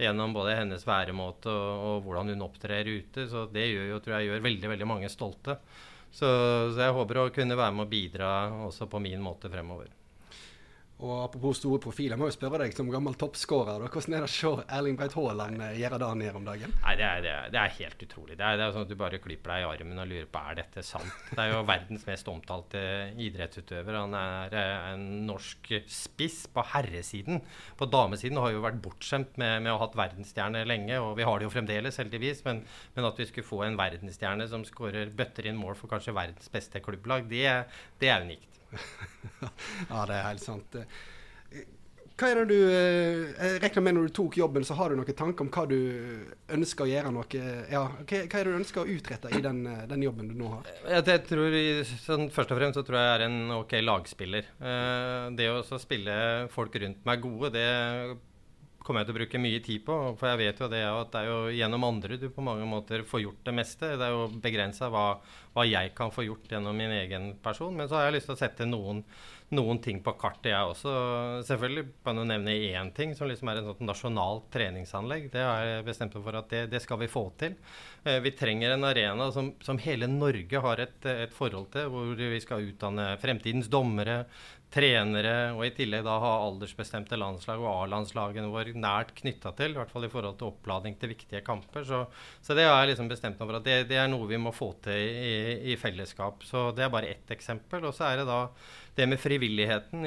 Gjennom 0.00 0.34
både 0.34 0.56
hennes 0.58 0.82
væremåte 0.86 1.50
og, 1.50 1.82
og, 1.88 1.98
hvordan 2.06 2.34
hun 2.34 2.46
opptrer 2.48 2.90
ute. 2.90 3.28
Så 3.30 3.46
det 3.54 3.68
gjør 3.70 3.92
jo, 3.92 4.00
tror 4.04 4.18
jeg 4.18 4.30
gjør 4.30 4.46
veldig, 4.48 4.72
veldig 4.74 4.90
mange 4.90 5.12
stolte. 5.12 5.58
Så, 6.14 6.28
så 6.74 6.78
jeg 6.78 6.94
håper 6.94 7.20
å 7.20 7.28
kunne 7.34 7.58
være 7.58 7.74
med 7.74 7.86
å 7.86 7.90
bidra 7.90 8.30
også 8.68 8.90
på 8.90 9.02
min 9.02 9.22
måte 9.22 9.50
fremover. 9.50 9.90
Og 11.02 11.24
Apropos 11.24 11.58
store 11.58 11.80
profiler, 11.82 12.14
jeg 12.14 12.20
må 12.20 12.28
jo 12.28 12.34
spørre 12.36 12.60
deg 12.62 12.74
som 12.76 12.86
gammel 12.92 13.16
toppskårer. 13.18 13.82
Hvordan 13.90 14.14
er 14.14 14.22
det 14.22 14.28
å 14.28 14.30
se 14.30 14.50
Erling 14.76 14.98
Breit 14.98 15.16
Haaland 15.18 15.62
eh, 15.66 15.72
gjøre 15.80 15.98
det 15.98 16.10
han 16.10 16.22
gjør 16.22 16.38
om 16.38 16.46
dagen? 16.46 16.74
Nei, 16.84 16.94
det 17.00 17.06
er, 17.08 17.24
det 17.24 17.32
det 17.54 17.60
er 17.60 17.74
helt 17.80 18.04
utrolig. 18.06 18.36
Det 18.38 18.46
er, 18.46 18.60
det 18.60 18.66
er, 18.66 18.74
sånn 18.76 18.86
at 18.86 18.92
Du 18.92 18.98
bare 19.00 19.20
klyper 19.22 19.52
deg 19.52 19.64
i 19.64 19.66
armen 19.72 20.02
og 20.04 20.08
lurer 20.12 20.28
på 20.30 20.44
er 20.44 20.60
dette 20.60 20.84
sant. 20.86 21.10
Det 21.32 21.40
er 21.42 21.50
jo 21.50 21.64
verdens 21.66 22.06
mest 22.06 22.30
omtalte 22.30 22.84
idrettsutøver. 23.26 23.98
Han 24.04 24.14
er 24.20 24.56
eh, 24.60 24.86
en 24.92 25.04
norsk 25.26 25.74
spiss 25.90 26.44
på 26.54 26.66
herresiden. 26.76 27.42
På 27.80 27.90
damesiden 27.90 28.38
har 28.38 28.54
jo 28.54 28.62
vært 28.62 28.80
bortskjemt 28.86 29.34
med, 29.42 29.66
med 29.66 29.74
å 29.74 29.80
ha 29.80 29.88
hatt 29.88 29.98
verdensstjerne 29.98 30.62
lenge, 30.70 31.02
og 31.02 31.18
vi 31.18 31.26
har 31.26 31.42
det 31.42 31.50
jo 31.50 31.54
fremdeles, 31.56 31.98
heldigvis. 32.04 32.46
Men, 32.46 32.62
men 32.94 33.10
at 33.10 33.18
vi 33.18 33.26
skulle 33.32 33.50
få 33.50 33.64
en 33.66 33.82
verdensstjerne 33.82 34.46
som 34.52 34.62
skårer 34.68 35.10
bøtter 35.10 35.50
inn 35.50 35.58
mål 35.58 35.74
for 35.80 35.90
kanskje 35.90 36.14
verdens 36.14 36.54
beste 36.54 36.78
klubblag, 36.86 37.26
det, 37.26 37.48
det 37.98 38.14
er 38.14 38.22
unikt. 38.22 38.53
ja, 39.90 40.04
det 40.08 40.16
er 40.16 40.26
helt 40.28 40.44
sant. 40.44 40.80
Hva 42.14 42.28
er 42.30 42.38
det 42.38 42.54
du 42.54 42.58
eh, 42.70 43.32
Jeg 43.34 43.60
regner 43.64 43.82
med 43.82 43.96
når 43.96 44.06
du 44.06 44.14
tok 44.14 44.36
jobben, 44.38 44.62
så 44.66 44.76
har 44.78 44.92
du 44.92 45.00
noen 45.00 45.16
tanker 45.18 45.42
om 45.42 45.50
hva 45.50 45.64
du 45.66 45.78
ønsker 46.54 46.86
å 46.86 46.90
gjøre 46.90 47.10
noe 47.14 47.40
ja, 47.72 47.82
Hva 47.90 48.20
er 48.20 48.28
det 48.30 48.44
du 48.52 48.58
ønsker 48.60 48.84
å 48.84 48.94
utrette 48.94 49.32
i 49.34 49.40
den, 49.42 49.64
eh, 49.66 49.80
den 49.90 50.04
jobben 50.06 50.30
du 50.30 50.36
nå 50.38 50.52
har? 50.52 50.68
Jeg 50.94 51.24
tror, 51.26 51.56
sånn, 52.04 52.28
Først 52.34 52.54
og 52.54 52.60
fremst 52.60 52.78
så 52.78 52.84
tror 52.86 53.00
jeg 53.00 53.08
jeg 53.08 53.16
er 53.18 53.26
en 53.26 53.56
ok 53.56 53.74
lagspiller. 53.82 54.52
Eh, 54.62 55.26
det 55.34 55.50
å 55.50 55.80
spille 55.82 56.14
folk 56.54 56.78
rundt 56.84 57.02
meg 57.08 57.24
gode, 57.24 57.50
det 57.56 57.66
kommer 58.84 59.00
jeg 59.00 59.08
til 59.08 59.14
å 59.14 59.18
bruke 59.18 59.40
mye 59.40 59.60
tid 59.64 59.84
på. 59.86 59.94
For 60.20 60.30
jeg 60.30 60.40
vet 60.42 60.60
jo 60.60 60.68
det 60.72 60.82
at 60.84 61.12
det 61.14 61.22
er 61.22 61.30
jo 61.30 61.38
gjennom 61.56 61.86
andre 61.88 62.18
du 62.20 62.26
på 62.32 62.44
mange 62.44 62.66
måter 62.68 63.04
får 63.08 63.22
gjort 63.24 63.46
det 63.48 63.54
meste. 63.56 63.94
Det 63.96 64.06
er 64.06 64.12
jo 64.12 64.26
begrensa 64.44 64.90
hva, 64.92 65.06
hva, 65.56 65.64
jeg 65.64 65.94
kan 65.96 66.12
få 66.14 66.26
gjort 66.26 66.52
gjennom 66.52 66.76
min 66.76 66.92
egen 67.00 67.30
person. 67.44 67.72
Men 67.76 67.88
så 67.88 67.98
har 67.98 68.08
jeg 68.08 68.18
lyst 68.18 68.28
til 68.30 68.36
å 68.36 68.42
sette 68.42 68.68
noen, 68.68 69.00
noen 69.54 69.80
ting 69.82 70.00
på 70.04 70.14
kartet, 70.20 70.50
jeg 70.52 70.70
også. 70.72 70.92
Selvfølgelig 71.48 71.86
kan 72.04 72.18
du 72.18 72.24
nevne 72.28 72.54
én 72.54 72.90
ting, 72.96 73.14
som 73.16 73.30
liksom 73.30 73.50
er 73.50 73.60
en 73.60 73.70
sånn 73.70 73.88
nasjonalt 73.88 74.48
treningsanlegg. 74.54 75.30
Det 75.32 75.44
har 75.44 75.64
jeg 75.68 75.86
bestemt 75.86 76.16
meg 76.18 76.26
for 76.26 76.40
at 76.40 76.50
det, 76.52 76.64
det, 76.72 76.82
skal 76.84 77.00
vi 77.00 77.10
få 77.10 77.24
til. 77.40 77.56
Eh, 78.04 78.20
vi 78.24 78.34
trenger 78.36 78.74
en 78.74 78.88
arena 78.88 79.30
som, 79.34 79.52
som 79.64 79.80
hele 79.82 80.10
Norge 80.10 80.64
har 80.66 80.82
et, 80.84 80.98
et, 81.10 81.32
forhold 81.34 81.70
til, 81.74 81.88
hvor 81.92 82.12
vi 82.18 82.42
skal 82.42 82.68
utdanne 82.68 83.14
fremtidens 83.22 83.70
dommere, 83.72 84.24
trenere, 84.74 85.52
og 85.54 85.62
i 85.66 85.72
tillegg 85.74 86.02
da 86.06 86.16
ha 86.18 86.30
aldersbestemte 86.48 87.18
landslag 87.20 87.62
og 87.62 87.68
A-landslagene 87.70 88.50
våre 88.50 88.74
nært 88.74 89.12
knytta 89.20 89.52
til, 89.58 89.74
i 89.74 89.78
hvert 89.78 89.92
fall 89.92 90.06
i 90.06 90.10
forhold 90.10 90.38
til 90.40 90.50
oppladning 90.50 90.96
til 90.98 91.12
viktige 91.12 91.44
kamper. 91.46 91.86
Så, 91.86 92.00
så 92.42 92.56
det 92.58 92.66
har 92.66 92.80
jeg 92.82 92.94
liksom 92.94 93.10
bestemt 93.12 93.38
meg 93.38 93.50
for 93.50 93.60
at 93.60 93.68
det, 93.68 93.76
det, 93.92 94.00
er 94.00 94.10
noe 94.10 94.26
vi 94.30 94.40
må 94.40 94.54
få 94.54 94.72
til 94.84 94.98
i, 94.98 95.36
i, 95.74 95.78
fellesskap. 95.80 96.42
Så 96.48 96.70
det 96.74 96.86
er 96.86 96.94
bare 96.94 97.12
ett 97.12 97.30
eksempel. 97.34 97.86
Og 97.86 97.94
så 97.94 98.08
er 98.10 98.22
det 98.22 98.28
da 98.30 98.40
det 98.94 99.06
med 99.10 99.18
frivilligheten. 99.18 100.04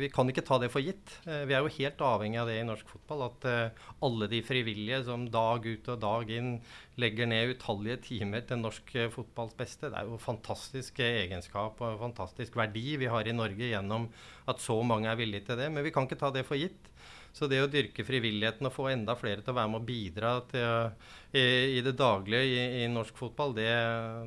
Vi 0.00 0.08
kan 0.10 0.26
ikke 0.30 0.42
ta 0.46 0.58
det 0.58 0.70
for 0.72 0.82
gitt. 0.82 1.12
Eh, 1.28 1.44
vi 1.46 1.54
er 1.54 1.62
jo 1.62 1.70
helt 1.76 2.00
avhengig 2.02 2.40
av 2.42 2.48
det 2.50 2.56
i 2.58 2.64
norsk 2.66 2.88
fotball. 2.90 3.22
At 3.28 3.46
eh, 3.46 3.84
alle 4.06 4.28
de 4.32 4.40
frivillige 4.46 5.04
som 5.06 5.28
dag 5.30 5.66
ut 5.66 5.90
og 5.94 6.00
dag 6.02 6.32
inn 6.34 6.56
legger 6.98 7.30
ned 7.30 7.54
utallige 7.54 8.00
timer 8.08 8.42
til 8.48 8.62
norsk 8.64 8.90
eh, 8.98 9.12
fotballs 9.14 9.54
beste. 9.58 9.92
Det 9.92 10.00
er 10.00 10.10
jo 10.10 10.18
fantastisk 10.22 10.98
egenskap 11.06 11.78
og 11.86 12.00
fantastisk 12.02 12.58
verdi 12.58 12.96
vi 12.98 13.12
har 13.12 13.30
i 13.30 13.36
Norge 13.36 13.70
gjennom 13.70 14.10
at 14.50 14.62
så 14.62 14.80
mange 14.82 15.10
er 15.10 15.20
villige 15.20 15.46
til 15.46 15.62
det. 15.62 15.70
Men 15.70 15.86
vi 15.86 15.94
kan 15.94 16.08
ikke 16.08 16.18
ta 16.18 16.32
det 16.34 16.46
for 16.48 16.58
gitt. 16.58 16.90
Så 17.36 17.44
det 17.52 17.58
å 17.60 17.68
dyrke 17.68 18.04
frivilligheten 18.06 18.64
og 18.64 18.72
få 18.72 18.88
enda 18.88 19.12
flere 19.18 19.42
til 19.44 19.52
å 19.52 19.58
være 19.58 19.68
med 19.68 19.82
og 19.82 19.88
bidra 19.90 20.30
til, 20.48 20.94
i, 21.36 21.42
i, 21.76 21.82
det 21.84 21.92
daglige 21.98 22.48
i, 22.48 22.62
i 22.80 22.88
norsk 22.88 23.18
fotball, 23.18 23.52
det, 23.58 23.68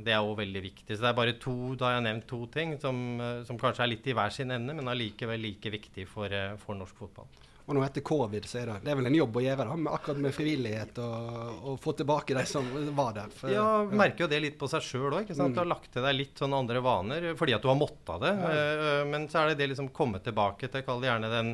det 0.06 0.14
er 0.14 0.22
òg 0.22 0.36
veldig 0.44 0.62
viktig. 0.68 0.94
Så 0.94 1.02
det 1.02 1.10
er 1.10 1.18
bare 1.18 1.38
to, 1.42 1.58
da 1.74 1.90
har 1.90 1.98
jeg 1.98 2.06
nevnt 2.06 2.30
to 2.30 2.44
ting 2.54 2.78
som, 2.82 3.02
som 3.50 3.58
kanskje 3.58 3.88
er 3.88 3.94
litt 3.96 4.10
i 4.12 4.14
hver 4.14 4.36
sin 4.36 4.54
ende, 4.54 4.78
men 4.78 4.94
allikevel 4.94 5.42
like 5.42 5.74
viktig 5.74 6.06
for, 6.12 6.38
for 6.62 6.78
norsk 6.78 7.02
fotball. 7.02 7.32
Og 7.70 7.76
nå 7.78 7.82
etter 7.86 8.02
covid, 8.02 8.46
så 8.50 8.64
er 8.64 8.70
det, 8.70 8.76
det 8.82 8.90
er 8.90 8.98
vel 8.98 9.08
en 9.12 9.18
jobb 9.20 9.36
å 9.38 9.44
gjøre 9.46 9.66
da, 9.70 9.74
med, 9.78 9.90
akkurat 9.94 10.22
med 10.24 10.34
frivillighet 10.34 11.02
og, 11.06 11.60
og 11.70 11.76
få 11.82 11.94
tilbake 12.00 12.38
de 12.38 12.46
som 12.50 12.66
var 12.98 13.12
der. 13.14 13.36
For, 13.42 13.54
ja, 13.54 13.66
ja, 13.84 14.00
merker 14.02 14.26
jo 14.26 14.30
det 14.32 14.40
litt 14.42 14.58
på 14.58 14.70
seg 14.72 14.86
sjøl 14.86 15.20
òg. 15.20 15.30
Mm. 15.30 15.54
Du 15.54 15.62
har 15.62 15.70
lagt 15.70 15.92
til 15.94 16.06
deg 16.06 16.18
litt 16.18 16.42
sånn 16.42 16.56
andre 16.58 16.82
vaner 16.82 17.28
fordi 17.38 17.54
at 17.54 17.62
du 17.62 17.70
har 17.70 17.78
måtta 17.78 18.18
det. 18.26 18.32
Ja. 18.42 18.96
Men 19.10 19.30
så 19.30 19.44
er 19.44 19.52
det 19.52 19.60
det 19.62 19.70
liksom 19.76 19.92
komme 19.94 20.22
tilbake 20.26 20.66
til, 20.66 20.86
kall 20.88 21.06
det 21.06 21.12
gjerne 21.12 21.30
den 21.30 21.54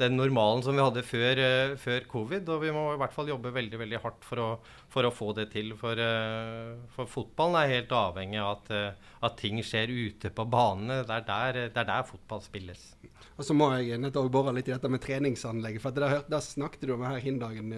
den 0.00 0.16
normalen 0.18 0.62
som 0.64 0.74
vi 0.74 0.82
hadde 0.82 1.04
før, 1.06 1.40
uh, 1.40 1.74
før, 1.80 2.06
covid. 2.10 2.48
Og 2.50 2.62
vi 2.64 2.72
må 2.74 2.84
i 2.92 2.98
hvert 3.00 3.14
fall 3.14 3.30
jobbe 3.30 3.52
veldig 3.54 3.80
veldig 3.80 4.00
hardt 4.02 4.26
for 4.26 4.42
å, 4.42 4.48
for 4.90 5.06
å 5.06 5.12
få 5.14 5.30
det 5.38 5.48
til. 5.54 5.72
For, 5.78 5.98
uh, 5.98 6.74
for, 6.96 7.10
fotballen 7.10 7.60
er 7.60 7.72
helt 7.76 7.94
avhengig 7.94 8.40
av 8.42 8.50
at, 8.56 8.72
uh, 8.74 9.16
at 9.28 9.38
ting 9.40 9.60
skjer 9.64 9.92
ute 9.92 10.32
på 10.34 10.46
banene. 10.50 11.02
Det 11.06 11.18
er 11.20 11.26
der, 11.30 11.60
det 11.74 11.82
er 11.84 11.90
der 11.92 12.06
fotball 12.10 12.42
spilles. 12.44 12.86
Og 13.34 13.46
så 13.46 13.56
må 13.56 13.70
jeg 13.78 13.98
nettopp 14.02 14.30
bore 14.34 14.54
litt 14.54 14.70
i 14.70 14.74
dette 14.74 14.90
med 14.90 15.02
treningsanlegget. 15.02 15.82
For 15.82 15.94
det, 15.94 16.12
der, 16.30 16.44
snakket 16.44 16.86
du 16.88 16.96
om 16.96 17.06
her 17.06 17.22
hindagen 17.22 17.72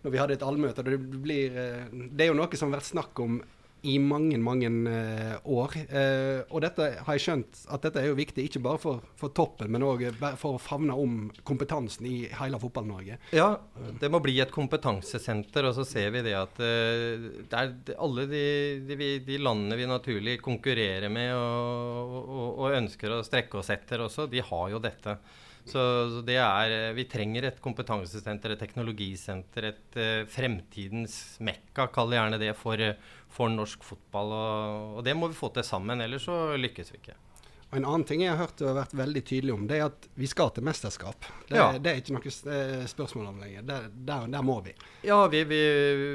når 0.00 0.12
vi 0.14 0.20
hadde 0.20 0.38
et 0.38 0.44
allmøte. 0.46 0.84
Det, 0.86 0.98
det 2.14 2.24
er 2.24 2.30
jo 2.30 2.38
noe 2.38 2.58
som 2.58 2.70
har 2.70 2.78
vært 2.78 2.92
snakk 2.94 3.20
om 3.22 3.40
i 3.82 3.96
mange, 4.02 4.38
mange 4.42 4.68
uh, 4.68 5.36
år. 5.48 5.76
Uh, 5.90 6.40
og 6.50 6.62
dette 6.64 6.88
har 7.06 7.16
jeg 7.16 7.24
skjønt 7.24 7.62
at 7.72 7.86
dette 7.86 8.02
er 8.02 8.10
jo 8.10 8.18
viktig, 8.18 8.46
ikke 8.48 8.62
bare 8.64 8.80
for, 8.82 9.04
for 9.20 9.32
toppen, 9.36 9.70
men 9.72 9.84
òg 9.86 10.06
for 10.40 10.56
å 10.56 10.62
favne 10.62 10.96
om 10.96 11.28
kompetansen 11.46 12.08
i 12.08 12.16
hele 12.40 12.60
Fotball-Norge. 12.60 13.20
Ja, 13.36 13.50
det 14.00 14.10
må 14.12 14.22
bli 14.24 14.36
et 14.42 14.54
kompetansesenter. 14.54 15.70
Og 15.70 15.76
så 15.78 15.86
ser 15.88 16.10
vi 16.14 16.24
det 16.26 16.36
at 16.38 16.60
uh, 16.60 17.28
det 17.50 17.62
er 17.62 18.00
alle 18.00 18.26
de, 18.30 18.46
de, 18.88 19.12
de, 19.26 19.40
landene 19.40 19.78
vi 19.80 19.88
naturlig 19.88 20.38
konkurrerer 20.44 21.12
med 21.12 21.34
og, 21.36 22.18
og, 22.20 22.48
og 22.64 22.80
ønsker 22.80 23.16
å 23.16 23.22
strekke 23.26 23.60
oss 23.60 23.72
etter 23.72 24.04
også, 24.04 24.28
de 24.30 24.44
har 24.44 24.66
jo 24.74 24.82
dette. 24.82 25.16
Så, 25.68 25.80
så, 26.12 26.20
det 26.26 26.38
er 26.40 26.92
Vi 26.96 27.04
trenger 27.10 27.48
et 27.50 27.62
kompetansesenter, 27.62 28.54
et 28.54 28.62
teknologisenter, 28.62 29.70
et 29.72 29.98
uh, 30.00 30.28
fremtidens 30.30 31.16
mekka, 31.44 31.88
kall 31.94 32.14
gjerne 32.16 32.40
det, 32.40 32.52
for, 32.58 32.80
for 33.32 33.52
norsk 33.52 33.84
fotball. 33.86 34.36
Og, 34.36 34.94
og, 34.98 35.02
det 35.06 35.16
må 35.16 35.30
vi 35.30 35.38
få 35.38 35.52
til 35.54 35.66
sammen, 35.66 36.00
ellers 36.00 36.28
så 36.28 36.56
lykkes 36.60 36.94
vi 36.94 37.02
ikke. 37.02 37.18
Og 37.70 37.76
En 37.78 37.84
annen 37.86 38.02
ting 38.02 38.24
jeg 38.24 38.32
har 38.32 38.40
hørt 38.40 38.58
du 38.58 38.64
har 38.66 38.74
vært 38.80 38.96
veldig 38.98 39.20
tydelig 39.28 39.52
om, 39.54 39.66
det 39.70 39.76
er 39.78 39.84
at 39.86 40.06
vi 40.18 40.26
skal 40.26 40.50
til 40.54 40.64
mesterskap. 40.66 41.28
Det, 41.46 41.54
Ja. 41.54 41.68
det 41.78 41.92
er 41.92 42.00
ikke 42.00 42.16
noe 42.16 42.86
spørsmål 42.90 43.28
om 43.30 43.38
lenger. 43.38 43.62
Der, 43.62 43.86
der, 43.94 44.26
der 44.26 44.42
må 44.42 44.58
vi. 44.64 44.74
Ja, 45.06 45.20
vi, 45.30 45.44
vi, 45.46 45.60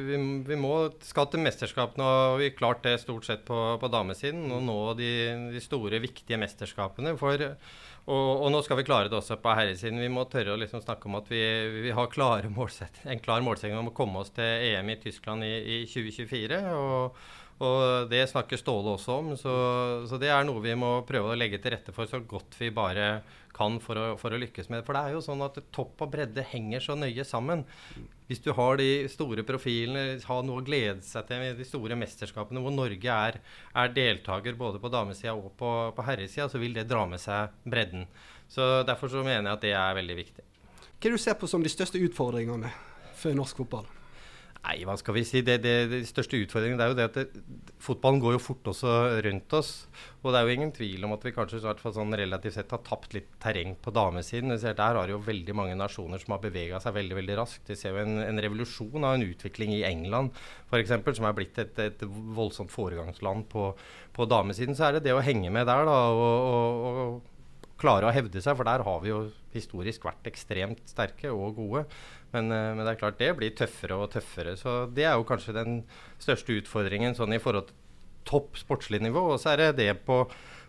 vi, 0.09 0.19
vi 0.49 0.57
må 0.59 0.73
skal 0.99 1.29
til 1.31 1.39
mesterskap. 1.39 1.95
Nå 1.95 2.09
Vi 2.41 2.49
har 2.49 2.57
klart 2.59 2.83
det 2.83 2.99
stort 2.99 3.23
sett 3.23 3.45
på, 3.47 3.55
på 3.79 3.87
damesiden. 3.87 4.51
Og 4.51 4.67
nå 4.67 4.77
de, 4.99 5.11
de 5.55 5.63
store, 5.63 6.03
viktige 6.03 6.39
mesterskapene. 6.43 7.15
For, 7.15 7.55
og, 8.05 8.43
og 8.45 8.51
nå 8.53 8.62
skal 8.62 8.77
vi 8.77 8.85
klare 8.85 9.09
det 9.09 9.17
også 9.17 9.39
på 9.41 9.53
herresiden. 9.57 10.01
Vi 10.03 10.12
må 10.13 10.27
tørre 10.29 10.53
å 10.53 10.59
liksom 10.62 10.83
snakke 10.83 11.09
om 11.09 11.17
at 11.17 11.31
vi, 11.31 11.41
vi 11.88 11.93
har 11.95 12.05
en 12.05 12.13
klar 12.13 12.45
målsetting 13.47 13.79
om 13.79 13.89
å 13.89 13.95
komme 13.97 14.21
oss 14.21 14.29
til 14.35 14.45
EM 14.69 14.93
i 14.93 15.00
Tyskland 15.01 15.47
i, 15.47 15.55
i 15.57 15.79
2024. 15.89 16.62
og 16.77 17.17
og 17.63 18.09
det 18.12 18.25
snakker 18.27 18.59
Ståle 18.59 18.97
også 18.97 19.15
om, 19.15 19.31
så, 19.39 19.53
så, 20.09 20.19
det 20.19 20.27
er 20.33 20.43
noe 20.43 20.59
vi 20.63 20.74
må 20.75 20.97
prøve 21.07 21.31
å 21.31 21.38
legge 21.39 21.62
til 21.63 21.71
rette 21.71 21.93
for 21.95 22.09
så 22.09 22.19
godt 22.19 22.57
vi 22.59 22.67
bare 22.75 23.21
kan 23.55 23.77
for 23.79 23.95
å, 23.95 24.05
for 24.19 24.35
å 24.35 24.39
lykkes 24.41 24.67
med. 24.67 24.81
det. 24.81 24.85
For 24.88 24.97
det 24.97 25.03
er 25.05 25.15
jo 25.15 25.24
sånn 25.24 25.43
at 25.45 25.62
topp 25.75 26.03
og 26.03 26.12
bredde 26.12 26.43
henger 26.51 26.83
så 26.83 26.97
nøye 27.00 27.24
sammen. 27.24 27.63
Hvis 28.27 28.43
du 28.43 28.51
har 28.57 28.75
de 28.81 29.07
store 29.07 29.45
profilene, 29.47 30.19
har 30.19 30.43
noe 30.43 30.59
å 30.59 30.65
glede 30.67 31.00
seg 31.07 31.29
til 31.29 31.39
med 31.39 31.62
de 31.62 31.67
store 31.67 31.95
mesterskapene 32.00 32.59
hvor 32.59 32.75
Norge 32.75 33.17
er, 33.29 33.39
er 33.71 33.95
deltaker 33.95 34.59
både 34.59 34.81
på 34.83 34.91
damesida 34.91 35.38
og 35.38 35.53
på, 35.55 35.71
på 35.95 36.07
herresida, 36.09 36.50
så 36.51 36.59
vil 36.59 36.75
det 36.75 36.89
dra 36.91 37.05
med 37.07 37.24
seg 37.24 37.55
bredden. 37.63 38.09
Så 38.51 38.83
Derfor 38.83 39.13
så 39.13 39.24
mener 39.24 39.53
jeg 39.53 39.55
at 39.55 39.63
det 39.63 39.77
er 39.79 40.00
veldig 40.03 40.19
viktig. 40.25 40.50
Hva 41.00 41.15
du 41.15 41.21
ser 41.21 41.39
på 41.39 41.47
som 41.47 41.63
de 41.63 41.71
største 41.71 42.01
utfordringene 42.03 42.74
for 43.15 43.38
norsk 43.38 43.63
fotball? 43.63 43.94
Nei, 44.65 44.79
hva 44.88 44.95
skal 44.98 45.13
vi 45.13 45.22
si. 45.27 45.43
Det, 45.45 45.60
det, 45.62 45.74
det 45.91 46.00
største 46.10 46.39
utfordringen 46.41 46.79
det 46.79 46.86
er 46.86 46.91
jo 46.91 46.98
det 46.98 47.05
at 47.12 47.17
det, 47.19 47.43
fotballen 47.86 48.22
går 48.24 48.34
jo 48.34 48.41
fort 48.41 48.69
også 48.72 48.93
rundt 49.22 49.53
oss. 49.53 49.69
Og 50.24 50.31
det 50.34 50.39
er 50.39 50.48
jo 50.48 50.55
ingen 50.55 50.72
tvil 50.74 51.05
om 51.05 51.13
at 51.13 51.27
vi 51.27 51.34
kanskje 51.36 51.62
sånn 51.62 52.17
relativt 52.17 52.57
sett 52.57 52.74
har 52.74 52.81
tapt 52.88 53.13
litt 53.13 53.29
terreng 53.43 53.75
på 53.77 53.93
damesiden. 53.93 54.55
Der 54.57 55.00
har 55.00 55.12
jo 55.12 55.22
veldig 55.22 55.57
mange 55.57 55.77
nasjoner 55.77 56.22
som 56.24 56.34
har 56.34 56.41
bevega 56.48 56.81
seg 56.81 56.98
veldig 56.98 57.19
veldig 57.19 57.38
raskt. 57.38 57.69
Vi 57.69 57.77
ser 57.77 57.93
jo 57.93 58.01
en, 58.01 58.17
en 58.24 58.41
revolusjon 58.48 59.05
av 59.05 59.19
en 59.19 59.27
utvikling 59.27 59.75
i 59.77 59.86
England 59.86 60.34
f.eks., 60.72 60.95
som 61.19 61.29
er 61.29 61.38
blitt 61.38 61.62
et, 61.62 61.77
et 61.86 62.10
voldsomt 62.10 62.74
foregangsland 62.74 63.45
på, 63.53 63.69
på 64.17 64.29
damesiden. 64.34 64.74
Så 64.74 64.89
er 64.89 64.98
det 64.98 65.05
det 65.05 65.13
å 65.13 65.24
henge 65.25 65.53
med 65.53 65.69
der 65.69 65.86
da, 65.86 66.01
og, 66.10 66.36
og, 66.50 66.91
og 67.05 67.79
klare 67.81 68.07
å 68.07 68.13
hevde 68.15 68.41
seg, 68.41 68.55
for 68.57 68.67
der 68.67 68.84
har 68.88 69.01
vi 69.03 69.12
jo 69.12 69.25
historisk 69.55 70.07
vært 70.07 70.27
ekstremt 70.29 70.81
sterke 70.89 71.31
og 71.31 71.57
gode. 71.60 71.86
Men, 72.35 72.51
eh, 72.51 72.73
men, 72.75 72.83
det 72.83 72.95
er 72.95 73.01
klart 73.01 73.21
det 73.21 73.31
blir 73.39 73.55
tøffere 73.55 74.01
og 74.01 74.11
tøffere. 74.15 74.57
Så 74.59 74.83
det 74.91 75.07
er 75.07 75.15
jo 75.15 75.27
kanskje 75.27 75.55
den 75.55 75.79
største 76.21 76.59
utfordringen 76.59 77.15
sånn 77.17 77.35
i 77.35 77.41
forhold 77.41 77.69
til 77.71 77.81
topp 78.25 78.59
sportslig 78.59 79.01
nivå. 79.05 79.31
Og 79.33 79.39
så 79.41 79.53
er 79.53 79.61
det 79.61 79.71
det 79.79 79.91
på, 80.07 80.23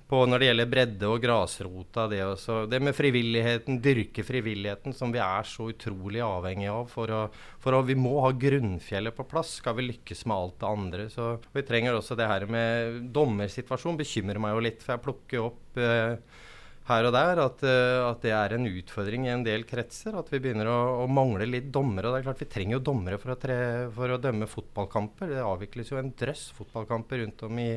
på 0.07 0.23
når 0.29 0.43
det 0.43 0.51
gjelder 0.51 0.71
bredde 0.71 1.11
og 1.11 1.23
grasrota. 1.25 2.07
Det, 2.13 2.23
også, 2.27 2.59
det 2.71 2.83
med 2.85 2.97
frivilligheten, 2.97 3.81
dyrke 3.83 4.25
frivilligheten, 4.27 4.95
som 4.97 5.15
vi 5.15 5.23
er 5.25 5.49
så 5.49 5.71
utrolig 5.73 6.23
avhengig 6.25 6.69
av. 6.73 6.91
For 6.93 7.13
å, 7.13 7.23
for 7.63 7.79
å, 7.79 7.85
vi 7.89 7.99
må 7.99 8.19
ha 8.25 8.33
grunnfjellet 8.47 9.17
på 9.17 9.29
plass 9.31 9.57
skal 9.63 9.79
vi 9.81 9.89
lykkes 9.91 10.27
med 10.29 10.37
alt 10.37 10.59
det 10.63 10.73
andre. 10.73 11.09
Så 11.13 11.31
vi 11.57 11.65
trenger 11.67 11.99
også 11.99 12.19
det 12.19 12.29
her 12.31 12.47
med 12.51 13.07
dommersituasjonen. 13.17 14.03
Bekymrer 14.03 14.43
meg 14.43 14.57
jo 14.57 14.67
litt, 14.69 14.85
for 14.85 14.97
jeg 14.97 15.07
plukker 15.09 15.49
opp 15.49 15.81
eh, 15.81 16.45
her 16.87 17.09
og 17.09 17.15
der 17.17 17.41
at, 17.43 17.63
uh, 17.67 18.07
at, 18.07 18.21
det 18.23 18.33
er 18.37 18.55
en 18.55 18.69
utfordring 18.71 19.27
i 19.27 19.33
en 19.33 19.45
del 19.47 19.65
kretser. 19.67 20.15
At 20.19 20.31
vi 20.31 20.41
begynner 20.43 20.71
å, 20.71 20.79
å 21.03 21.07
mangle 21.11 21.49
litt 21.49 21.73
dommere. 21.75 22.09
og 22.09 22.15
det 22.15 22.21
er 22.21 22.27
klart 22.29 22.43
Vi 22.45 22.51
trenger 22.53 22.79
jo 22.79 22.85
dommere 22.93 23.19
for 23.23 23.35
å, 23.35 23.39
tre, 23.43 23.57
for 23.97 24.15
å, 24.15 24.21
dømme 24.23 24.47
fotballkamper. 24.51 25.33
Det 25.35 25.43
avvikles 25.43 25.91
jo 25.91 25.99
en 25.99 26.13
drøss 26.15 26.49
fotballkamper 26.55 27.25
rundt 27.25 27.43
om 27.49 27.59
i, 27.59 27.73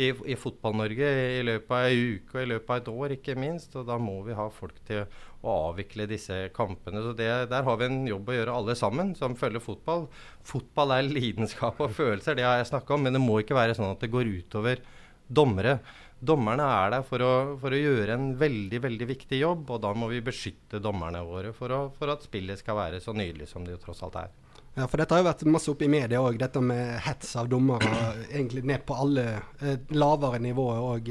i, 0.00 0.08
i 0.08 0.38
Fotball-Norge 0.40 1.12
i 1.36 1.44
løpet 1.44 1.76
av 1.76 1.90
ei 1.90 2.16
uke 2.16 2.38
og 2.38 2.42
i 2.42 2.50
løpet 2.54 2.72
av 2.72 2.80
et 2.80 2.90
år, 2.94 3.16
ikke 3.18 3.38
minst. 3.44 3.76
Og 3.76 3.86
da 3.92 4.00
må 4.00 4.16
vi 4.24 4.38
ha 4.40 4.48
folk 4.48 4.80
til 4.88 5.04
å 5.44 5.60
avvikle 5.68 6.08
disse 6.08 6.46
kampene. 6.56 7.04
Så 7.04 7.12
det, 7.18 7.30
Der 7.52 7.68
har 7.68 7.80
vi 7.80 7.90
en 7.90 8.04
jobb 8.08 8.32
å 8.32 8.38
gjøre 8.40 8.56
alle 8.62 8.78
sammen 8.78 9.12
som 9.20 9.36
følger 9.36 9.64
fotball. 9.64 10.08
Fotball 10.48 10.96
er 10.96 11.12
lidenskap 11.12 11.84
og 11.84 11.92
følelser, 11.98 12.40
det 12.40 12.48
har 12.48 12.62
jeg 12.62 12.72
snakka 12.72 12.96
om. 12.96 13.04
Men 13.04 13.20
det 13.20 13.26
må 13.26 13.42
ikke 13.44 13.58
være 13.58 13.76
sånn 13.76 13.92
at 13.92 14.00
det 14.00 14.14
går 14.16 14.32
utover 14.40 14.80
dommere. 15.28 15.80
Dommerne 16.16 16.64
er 16.64 16.94
der 16.94 17.02
for 17.04 17.20
å, 17.20 17.32
for 17.60 17.76
å, 17.76 17.78
gjøre 17.78 18.14
en 18.16 18.30
veldig 18.40 18.78
veldig 18.86 19.08
viktig 19.10 19.40
jobb, 19.42 19.68
og 19.68 19.82
da 19.84 19.92
må 19.92 20.08
vi 20.08 20.22
beskytte 20.24 20.80
dommerne 20.80 21.20
våre 21.26 21.52
for, 21.56 21.72
å, 21.72 21.80
for 21.92 22.12
at 22.14 22.24
spillet 22.24 22.62
skal 22.62 22.78
være 22.78 23.02
så 23.04 23.12
nydelig 23.12 23.50
som 23.50 23.66
det 23.66 23.74
jo 23.74 23.82
tross 23.82 24.00
alt 24.06 24.16
er. 24.22 24.32
Ja, 24.76 24.84
for 24.92 25.00
dette 25.00 25.14
har 25.16 25.22
jo 25.22 25.26
vært 25.30 25.42
masse 25.48 25.70
oppe 25.72 25.86
i 25.86 25.88
media 25.88 26.18
òg, 26.20 26.34
dette 26.36 26.60
med 26.60 26.98
hets 27.06 27.30
av 27.40 27.46
dommere. 27.48 27.88
egentlig 28.28 28.60
ned 28.68 28.82
på 28.84 28.96
alle 29.00 29.24
eh, 29.64 29.78
lavere 29.96 30.36
nivåer 30.44 30.82
òg. 30.84 31.06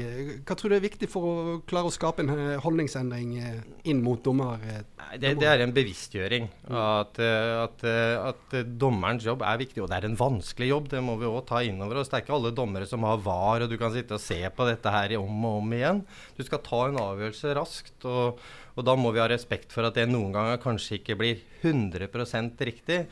Hva 0.46 0.54
tror 0.54 0.70
du 0.70 0.76
er 0.76 0.84
viktig 0.84 1.08
for 1.10 1.26
å 1.26 1.56
klare 1.66 1.90
å 1.90 1.94
skape 1.94 2.22
en 2.22 2.30
eh, 2.30 2.52
holdningsendring 2.62 3.32
eh, 3.40 3.56
inn 3.90 4.04
mot 4.06 4.22
dommer? 4.22 4.62
Eh, 4.62 4.84
det, 5.18 5.32
det, 5.40 5.48
er 5.50 5.64
en 5.64 5.74
bevisstgjøring. 5.74 6.46
At, 6.70 7.18
at, 7.18 7.82
at, 7.90 8.56
dommerens 8.78 9.26
jobb 9.26 9.42
er 9.42 9.58
viktig. 9.64 9.82
Og 9.82 9.90
det 9.90 9.98
er 9.98 10.08
en 10.12 10.18
vanskelig 10.20 10.70
jobb, 10.70 10.90
det 10.94 11.02
må 11.02 11.18
vi 11.18 11.26
òg 11.26 11.42
ta 11.50 11.64
inn 11.66 11.82
over 11.82 11.98
oss. 11.98 12.12
Det 12.12 12.20
er 12.20 12.26
ikke 12.26 12.38
alle 12.38 12.54
dommere 12.54 12.86
som 12.86 13.02
har 13.08 13.18
var, 13.26 13.66
og 13.66 13.72
du 13.72 13.78
kan 13.80 13.94
sitte 13.94 14.14
og 14.14 14.22
se 14.22 14.38
på 14.46 14.70
dette 14.70 14.94
her 14.94 15.18
om 15.18 15.50
og 15.50 15.62
om 15.64 15.74
igjen. 15.74 16.04
Du 16.38 16.46
skal 16.46 16.62
ta 16.62 16.84
en 16.86 17.02
avgjørelse 17.02 17.58
raskt. 17.58 17.98
og, 18.06 18.38
og 18.76 18.84
da 18.86 18.94
må 18.94 19.10
vi 19.10 19.22
ha 19.22 19.30
respekt 19.30 19.74
for 19.74 19.88
at 19.88 19.96
det 19.96 20.06
noen 20.10 20.34
ganger 20.34 20.60
kanskje 20.62 21.00
ikke 21.00 21.16
blir 21.18 21.40
100% 21.64 22.68
riktig. 22.68 23.06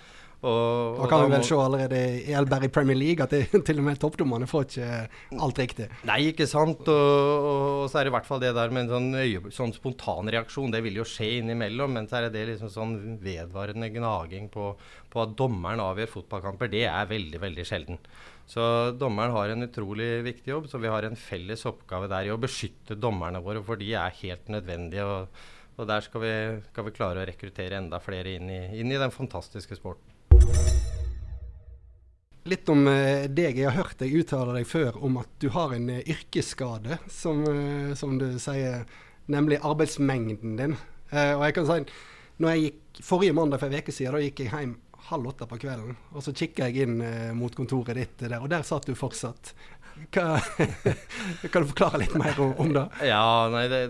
Og, 0.44 0.98
da 0.98 1.06
kan 1.08 1.22
vi 1.22 1.32
vel 1.32 1.40
må... 1.40 1.46
se 1.48 1.56
allerede 1.56 2.00
i 2.20 2.34
Elberg 2.36 2.66
i 2.66 2.72
Premier 2.72 2.98
League 2.98 3.24
at 3.24 3.32
det, 3.32 3.46
til 3.66 3.80
og 3.80 3.86
med 3.86 4.00
toppdommerne 4.02 4.48
får 4.50 4.66
ikke 4.66 4.88
alt 5.46 5.60
riktig. 5.62 5.86
Nei, 6.08 6.18
ikke 6.32 6.48
sant. 6.50 6.84
Og, 6.92 7.48
og, 7.48 7.86
så 7.88 8.00
er 8.00 8.04
det 8.04 8.12
i 8.12 8.16
hvert 8.18 8.28
fall 8.28 8.42
det 8.42 8.52
der 8.56 8.74
med 8.74 8.84
en 8.84 8.92
sånn, 8.92 9.08
øye, 9.22 9.54
sånn 9.54 9.72
spontan 9.76 10.28
reaksjon. 10.34 10.74
Det 10.74 10.82
vil 10.84 11.00
jo 11.00 11.08
skje 11.08 11.38
innimellom. 11.38 11.96
Men 11.96 12.10
så 12.10 12.20
er 12.20 12.28
det, 12.28 12.34
det 12.36 12.44
liksom 12.52 12.72
sånn 12.74 12.94
vedvarende 13.24 13.88
gnaging 13.94 14.50
på, 14.52 14.74
på, 15.08 15.24
at 15.24 15.34
dommeren 15.38 15.82
avgjør 15.84 16.12
fotballkamper. 16.18 16.72
Det 16.74 16.84
er 16.90 17.10
veldig, 17.10 17.40
veldig 17.48 17.66
sjelden. 17.70 18.00
Så 18.50 18.62
dommeren 19.00 19.32
har 19.32 19.54
en 19.54 19.64
utrolig 19.64 20.18
viktig 20.28 20.52
jobb. 20.52 20.68
Så 20.68 20.82
vi 20.82 20.92
har 20.92 21.08
en 21.08 21.16
felles 21.16 21.64
oppgave 21.70 22.12
der 22.12 22.28
i 22.28 22.34
å 22.34 22.40
beskytte 22.40 23.00
dommerne 23.00 23.40
våre, 23.44 23.64
for 23.64 23.80
de 23.80 23.94
er 23.96 24.20
helt 24.20 24.52
nødvendige. 24.52 25.08
og 25.08 25.52
og 25.74 25.88
der 25.90 26.04
skal 26.06 26.22
vi, 26.22 26.34
skal 26.70 26.84
vi, 26.86 26.94
klare 26.94 27.22
å 27.22 27.26
rekruttere 27.26 27.80
enda 27.80 27.98
flere 27.98 28.36
inn 28.38 28.46
i, 28.46 28.60
inn 28.78 28.92
i 28.94 29.00
den 29.00 29.10
fantastiske 29.10 29.74
sporten. 29.74 30.13
Litt 32.44 32.68
om 32.68 32.84
uh, 32.84 33.24
deg. 33.24 33.56
Jeg 33.56 33.70
har 33.70 33.78
hørt 33.78 34.00
deg 34.02 34.12
uttale 34.20 34.58
deg 34.58 34.66
før 34.68 34.98
om 35.06 35.16
at 35.22 35.30
du 35.40 35.46
har 35.54 35.72
en 35.72 35.86
uh, 35.88 36.00
yrkesskade, 36.04 36.98
som, 37.08 37.40
uh, 37.48 37.94
som, 37.96 38.18
du 38.20 38.34
sier, 38.42 38.84
nemlig 39.32 39.62
arbeidsmengden 39.64 40.58
din. 40.58 40.74
og 41.14 41.44
jeg 41.46 41.54
kan 41.56 41.68
si, 41.68 41.76
når 42.42 42.50
jeg 42.50 42.64
gikk 42.64 42.80
Forrige 43.02 43.34
mandag 43.34 43.58
for 43.58 43.72
en 43.72 43.80
uke 43.80 43.90
siden 43.90 44.14
da 44.14 44.20
gikk 44.22 44.40
jeg 44.44 44.50
hjem 44.52 44.74
halv 45.08 45.30
åtte 45.32 45.46
på 45.48 45.56
kvelden. 45.64 45.96
Og 46.12 46.22
så 46.22 46.34
kikka 46.36 46.68
jeg 46.68 46.84
inn 46.84 47.00
mot 47.34 47.56
kontoret 47.56 47.96
ditt 47.96 48.20
der, 48.20 48.36
og 48.38 48.52
der 48.52 48.62
satt 48.62 48.86
du 48.86 48.94
fortsatt. 48.94 49.50
Hva, 50.14 50.38
kan 51.52 51.64
du 51.64 51.70
forklare 51.70 52.00
litt 52.02 52.14
mer 52.18 52.38
om, 52.42 52.54
om 52.60 52.72
det? 52.74 52.84
Ja, 53.06 53.48
nei, 53.52 53.64
det, 53.70 53.80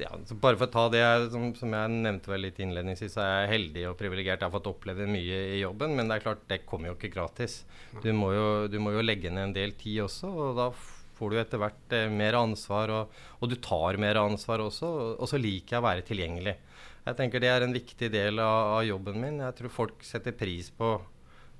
ja, 0.00 0.10
Bare 0.42 0.58
for 0.60 0.68
å 0.68 0.72
ta 0.74 0.84
det 0.92 1.04
som, 1.32 1.48
som, 1.56 1.72
jeg 1.76 1.94
nevnte 1.94 2.32
vel 2.32 2.44
litt 2.46 2.60
innledningsvis, 2.60 3.14
så 3.16 3.22
er 3.24 3.32
jeg 3.34 3.52
heldig 3.54 3.86
og 3.90 3.96
privilegert. 4.00 4.42
Jeg 4.42 4.48
har 4.48 4.54
fått 4.54 4.68
oppleve 4.70 5.08
mye 5.08 5.40
i 5.54 5.62
jobben, 5.62 5.96
men 5.96 6.10
det 6.10 6.18
er 6.18 6.26
klart, 6.26 6.44
det 6.50 6.64
kommer 6.68 6.92
jo 6.92 6.98
ikke 6.98 7.12
gratis. 7.14 7.62
Du 8.04 8.10
må 8.16 8.32
jo, 8.34 8.48
du 8.68 8.78
må 8.82 8.92
jo 8.96 9.04
legge 9.04 9.32
ned 9.32 9.50
en 9.50 9.56
del 9.56 9.74
tid 9.80 10.04
også, 10.04 10.30
og 10.30 10.60
da 10.60 10.68
får 11.14 11.30
du 11.30 11.40
etter 11.40 11.62
hvert 11.62 11.96
eh, 11.96 12.10
mer 12.12 12.36
ansvar, 12.38 12.92
og, 12.92 13.24
og, 13.38 13.48
du 13.50 13.56
tar 13.62 14.00
mer 14.02 14.20
ansvar 14.20 14.64
også. 14.64 14.90
Og, 15.14 15.26
så 15.30 15.40
liker 15.40 15.76
jeg 15.76 15.82
å 15.82 15.88
være 15.88 16.06
tilgjengelig. 16.06 16.56
Jeg 17.04 17.18
tenker 17.18 17.42
Det 17.42 17.50
er 17.52 17.64
en 17.64 17.76
viktig 17.76 18.08
del 18.12 18.40
av, 18.42 18.78
av 18.78 18.86
jobben 18.88 19.20
min. 19.20 19.42
Jeg 19.44 19.58
tror 19.58 19.76
folk 19.82 20.06
setter 20.06 20.36
pris 20.36 20.70
på 20.74 20.96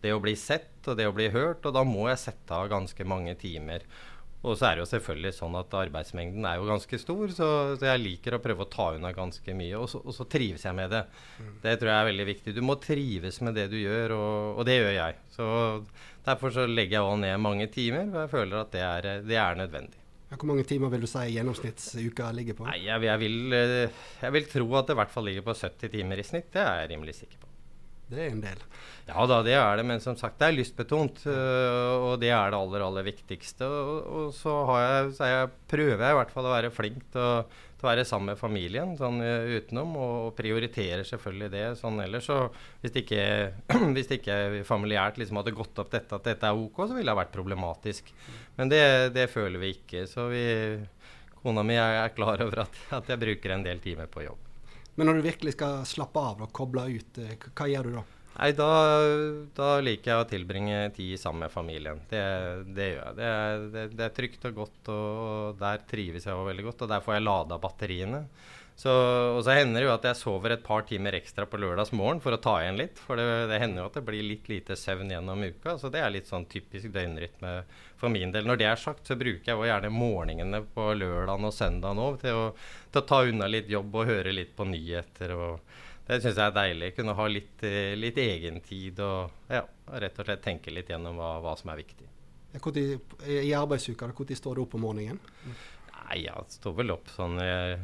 det 0.04 0.14
å 0.14 0.22
bli 0.22 0.36
sett 0.38 0.88
og 0.88 0.98
det 1.00 1.08
å 1.08 1.14
bli 1.16 1.30
hørt, 1.34 1.64
og 1.64 1.76
da 1.76 1.84
må 1.88 2.10
jeg 2.10 2.20
sette 2.26 2.56
av 2.56 2.68
ganske 2.72 3.06
mange 3.08 3.34
timer. 3.40 3.86
Og 4.44 4.58
så 4.60 4.68
er 4.68 4.76
det 4.76 4.82
jo 4.84 4.90
selvfølgelig 4.90 5.32
sånn 5.38 5.54
at 5.56 5.74
arbeidsmengden 5.80 6.44
er 6.44 6.58
jo 6.60 6.66
ganske 6.68 6.98
stor, 7.00 7.30
så, 7.32 7.46
så 7.80 7.88
jeg 7.88 8.02
liker 8.02 8.36
å 8.36 8.42
prøve 8.44 8.66
å 8.66 8.68
ta 8.68 8.90
unna 8.92 9.14
ganske 9.16 9.54
mye. 9.56 9.78
Og 9.80 9.88
så, 9.88 10.02
og 10.04 10.12
så, 10.12 10.26
trives 10.28 10.66
jeg 10.68 10.76
med 10.76 10.92
det. 10.92 11.00
Mm. 11.40 11.54
Det 11.62 11.78
tror 11.80 11.90
jeg 11.90 12.02
er 12.02 12.10
veldig 12.10 12.26
viktig. 12.28 12.52
Du 12.52 12.60
må 12.60 12.76
trives 12.82 13.40
med 13.40 13.56
det 13.56 13.70
du 13.72 13.78
gjør, 13.80 14.12
og, 14.18 14.58
og 14.60 14.68
det 14.68 14.76
gjør 14.82 14.92
jeg. 14.98 15.22
Så 15.32 15.46
Derfor 16.24 16.54
så 16.54 16.64
legger 16.64 16.98
jeg 16.98 17.04
òg 17.04 17.18
ned 17.20 17.36
mange 17.44 17.66
timer, 17.72 18.08
og 18.08 18.22
jeg 18.22 18.32
føler 18.32 18.62
at 18.62 18.72
det 18.72 18.82
er, 18.84 19.08
det 19.26 19.36
er 19.36 19.58
nødvendig. 19.60 20.00
Hvor 20.34 20.48
mange 20.50 20.64
timer 20.66 20.90
vil 20.90 21.04
du 21.04 21.06
si 21.06 21.24
gjennomsnittsuka 21.34 22.30
ligger 22.34 22.56
på? 22.58 22.66
Nei, 22.66 22.78
jeg, 22.86 23.04
jeg, 23.04 23.20
vil, 23.20 23.36
eh, 23.54 24.04
jeg 24.24 24.34
vil 24.34 24.48
tro 24.50 24.66
at 24.80 24.88
det 24.88 24.96
i 24.96 24.98
hvert 25.02 25.12
fall 25.12 25.28
ligger 25.28 25.44
på 25.46 25.54
70 25.54 25.92
timer 25.92 26.18
i 26.18 26.24
snitt. 26.26 26.48
Det 26.54 26.62
er 26.64 26.80
jeg 26.80 26.90
rimelig 26.94 27.18
sikker 27.20 27.42
på. 27.42 27.43
Det 28.10 28.20
er 28.20 28.32
en 28.32 28.42
del. 28.42 28.64
Ja 29.08 29.24
da, 29.28 29.38
det 29.44 29.54
er 29.56 29.78
det. 29.78 29.84
Men 29.88 30.00
som 30.02 30.16
sagt, 30.16 30.38
det 30.40 30.48
er 30.48 30.56
lystbetont. 30.58 31.22
Øh, 31.30 31.92
og 32.10 32.16
det 32.22 32.30
er 32.32 32.52
det 32.52 32.58
aller, 32.58 32.84
aller 32.86 33.06
viktigste. 33.06 33.68
Og, 33.68 34.08
og 34.18 34.34
så, 34.36 34.54
jeg, 34.80 35.12
så 35.18 35.30
jeg, 35.30 35.52
prøver 35.70 36.04
jeg 36.04 36.16
i 36.16 36.18
hvert 36.20 36.34
fall 36.34 36.48
å 36.48 36.52
være 36.54 36.72
flink 36.74 37.00
til 37.14 37.24
å, 37.24 37.32
til 37.78 37.86
å 37.86 37.90
være 37.90 38.06
sammen 38.08 38.32
med 38.32 38.40
familien 38.40 38.94
sånn 39.00 39.20
øh, 39.24 39.56
utenom. 39.58 39.96
Og, 39.96 40.14
og 40.28 40.36
prioriterer 40.38 41.04
selvfølgelig 41.08 41.50
det. 41.56 41.66
Sånn 41.80 42.00
ellers 42.04 42.28
så 42.30 42.40
Hvis 42.82 42.94
det 42.94 43.04
ikke, 43.06 43.26
hvis 43.96 44.10
det 44.12 44.20
ikke 44.20 44.64
familiært 44.68 45.20
liksom 45.20 45.40
hadde 45.40 45.56
gått 45.56 45.84
opp 45.84 45.92
dette 45.94 46.20
at 46.20 46.32
dette 46.32 46.50
er 46.50 46.64
OK, 46.64 46.84
så 46.84 46.96
ville 46.96 47.08
det 47.08 47.22
vært 47.24 47.36
problematisk. 47.36 48.12
Men 48.60 48.72
det, 48.72 48.84
det 49.16 49.30
føler 49.32 49.60
vi 49.64 49.76
ikke. 49.78 50.04
Så 50.10 50.28
vi 50.32 50.44
kona 51.44 51.64
mi 51.66 51.76
er 51.76 52.08
klar 52.16 52.40
over 52.40 52.64
at, 52.64 52.82
at, 53.00 53.12
jeg 53.12 53.20
bruker 53.20 53.56
en 53.56 53.64
del 53.66 53.80
timer 53.84 54.08
på 54.12 54.24
jobb. 54.24 54.43
Men 54.94 55.08
når 55.08 55.18
du 55.18 55.26
virkelig 55.26 55.54
skal 55.56 55.82
slappe 55.88 56.20
av 56.22 56.44
og 56.46 56.52
koble 56.54 56.86
ut, 56.94 57.22
eh, 57.22 57.34
hva 57.50 57.70
gjør 57.70 57.88
du 57.88 57.96
da? 57.96 58.04
Nei, 58.34 58.50
da, 58.58 58.68
da, 59.54 59.68
liker 59.78 60.10
jeg 60.10 60.22
å 60.24 60.26
tilbringe 60.26 60.78
tid 60.96 61.20
sammen 61.22 61.44
med 61.46 61.54
familien. 61.54 62.00
Det, 62.10 62.22
det 62.74 62.88
gjør 62.90 63.04
jeg. 63.04 63.16
Det 63.18 63.28
er, 63.30 63.66
det, 63.74 63.84
det 63.94 64.06
er, 64.08 64.14
trygt 64.16 64.48
og 64.50 64.56
godt, 64.58 64.90
og 64.90 65.60
der 65.60 65.84
trives 65.86 66.26
jeg 66.26 66.48
veldig 66.48 66.66
godt. 66.66 66.82
Og 66.82 66.90
der 66.90 67.04
får 67.04 67.14
jeg 67.14 67.24
lada 67.24 67.60
batteriene. 67.62 68.24
Så, 68.76 68.90
og 69.36 69.40
så 69.46 69.54
hender 69.54 69.80
det 69.80 69.86
jo 69.86 69.92
at 69.94 70.06
jeg 70.08 70.18
sover 70.18 70.56
et 70.56 70.64
par 70.66 70.82
timer 70.88 71.14
ekstra 71.14 71.46
på 71.46 71.60
lørdagsmorgen 71.62 72.18
for 72.24 72.34
å 72.34 72.40
ta 72.42 72.56
igjen 72.62 72.80
litt. 72.80 72.98
For 72.98 73.20
det, 73.20 73.26
det, 73.52 73.60
hender 73.62 73.84
jo 73.84 73.86
at 73.86 73.98
det 74.00 74.02
blir 74.08 74.26
litt 74.26 74.48
lite 74.50 74.74
søvn 74.78 75.12
gjennom 75.14 75.44
uka. 75.46 75.76
Så 75.78 75.90
det 75.94 76.02
er 76.02 76.10
litt 76.10 76.30
sånn 76.30 76.48
typisk 76.50 76.90
døgnrytme 76.94 77.52
for 78.00 78.10
min 78.10 78.34
del. 78.34 78.48
Når 78.50 78.58
det 78.60 78.66
er 78.72 78.82
sagt, 78.82 79.06
så 79.06 79.16
bruker 79.20 79.52
jeg 79.52 79.60
jo 79.60 79.68
gjerne 79.68 79.92
morgenene 79.94 80.64
på 80.74 80.88
lørdagen 80.98 81.46
og 81.46 81.54
søndagen 81.54 82.02
òg 82.02 82.18
til, 82.24 82.40
til, 82.90 83.04
å 83.04 83.08
ta 83.12 83.20
unna 83.28 83.50
litt 83.50 83.70
jobb 83.70 83.94
og 83.94 84.10
høre 84.10 84.34
litt 84.34 84.56
på 84.58 84.66
nyheter. 84.66 85.36
og 85.38 85.60
det 86.08 86.18
syns 86.20 86.34
jeg 86.34 86.44
er 86.44 86.58
deilig. 86.58 86.90
Kunne 86.98 87.14
ha 87.16 87.28
litt, 87.30 87.62
litt 88.00 88.18
egentid 88.20 88.98
og 89.06 89.54
ja, 89.54 89.62
rett 90.02 90.18
og 90.18 90.26
slett 90.26 90.42
tenke 90.44 90.74
litt 90.74 90.90
gjennom 90.90 91.16
hva, 91.22 91.38
hva 91.46 91.54
som 91.56 91.70
er 91.70 91.80
viktig. 91.84 92.10
I 92.54 93.54
arbeidsuka, 93.56 94.10
når 94.10 94.36
står 94.38 94.58
du 94.58 94.66
opp 94.66 94.76
om 94.76 94.84
morgenen? 94.84 95.22
Nei, 95.94 96.26
jeg 96.26 96.58
står 96.58 96.76
vel 96.82 96.92
opp 96.92 97.08
sånn 97.14 97.38
eh, 97.40 97.80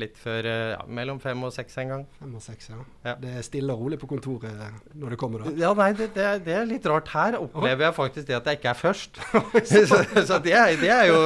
litt 0.00 0.18
før 0.18 0.46
eh, 0.48 0.72
ja, 0.74 0.80
mellom 0.98 1.18
fem 1.22 1.42
og 1.46 1.52
seks 1.54 1.78
en 1.82 1.92
gang. 1.92 2.04
Fem 2.18 2.34
og 2.38 2.42
seks, 2.44 2.70
ja. 2.70 2.78
ja. 3.06 3.14
Det 3.20 3.32
er 3.40 3.46
stille 3.46 3.74
og 3.74 3.84
rolig 3.84 3.98
på 4.00 4.08
kontoret 4.10 4.54
når 4.94 5.14
det 5.14 5.18
kommer 5.20 5.44
da? 5.44 5.54
Ja, 5.58 5.72
nei, 5.78 5.90
det, 5.98 6.10
det, 6.16 6.24
er, 6.24 6.42
det 6.44 6.54
er, 6.54 6.66
litt 6.68 6.86
rart. 6.88 7.10
Her 7.12 7.38
opplever 7.40 7.88
jeg 7.88 7.96
faktisk 7.96 8.28
det 8.28 8.36
at 8.38 8.50
jeg 8.50 8.60
ikke 8.60 8.72
er 8.72 8.78
først. 8.78 9.20
så, 9.70 10.02
så 10.28 10.38
det, 10.44 10.54
er, 10.54 10.74
det, 10.80 10.90
er, 10.92 11.04
jo 11.10 11.20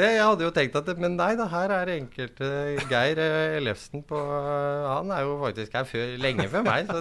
Jeg 0.00 0.20
hadde 0.20 0.46
jo 0.46 0.52
tenkt 0.54 0.76
at 0.78 0.90
Men 1.00 1.16
nei 1.18 1.32
da, 1.38 1.46
her 1.50 1.72
er 1.74 1.92
enkelte 1.94 2.50
Geir 2.90 3.20
eh, 3.22 3.56
Ellefsen 3.58 4.04
på 4.06 4.18
Han 4.18 5.12
er 5.14 5.24
jo 5.26 5.36
faktisk 5.40 5.76
her 5.78 5.88
før, 5.88 6.14
lenge 6.20 6.48
før 6.52 6.66
meg. 6.66 6.90
Så, 6.90 7.00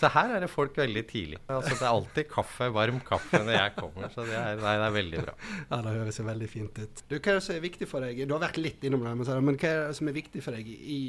så, 0.00 0.12
her 0.12 0.36
er 0.36 0.44
det 0.44 0.50
folk 0.52 0.76
veldig 0.78 1.04
tidlig. 1.08 1.40
Altså, 1.46 1.74
det 1.76 1.86
er 1.86 1.90
alltid 1.92 2.28
kaffe, 2.30 2.68
varm 2.74 3.00
kaffe 3.06 3.40
når 3.42 3.56
jeg 3.56 3.76
kommer. 3.78 4.10
Så 4.12 4.26
det 4.28 4.36
er, 4.38 4.60
nei, 4.60 4.76
er 4.76 4.96
veldig 4.96 5.24
bra. 5.26 5.36
Ja, 5.70 5.80
det 5.84 5.96
høres 5.96 6.20
jo 6.20 6.26
veldig 6.26 6.48
fint 6.50 6.80
ut. 6.82 7.04
Du, 7.08 7.16
hva 7.16 7.34
er 7.34 7.38
det 7.38 7.44
som 7.46 7.56
er 7.56 7.64
viktig 7.64 7.88
for 7.88 8.04
deg? 8.04 8.22
Du 8.28 8.36
har 8.36 8.42
vært 8.44 8.60
litt 8.60 8.84
innom 8.86 9.04
det, 9.06 9.14
men 9.16 9.58
hva 9.58 9.70
er 9.70 9.86
det 9.88 9.98
som 9.98 10.10
er 10.10 10.16
viktig 10.16 10.41
for 10.44 10.56
deg 10.56 10.68
i, 10.68 11.00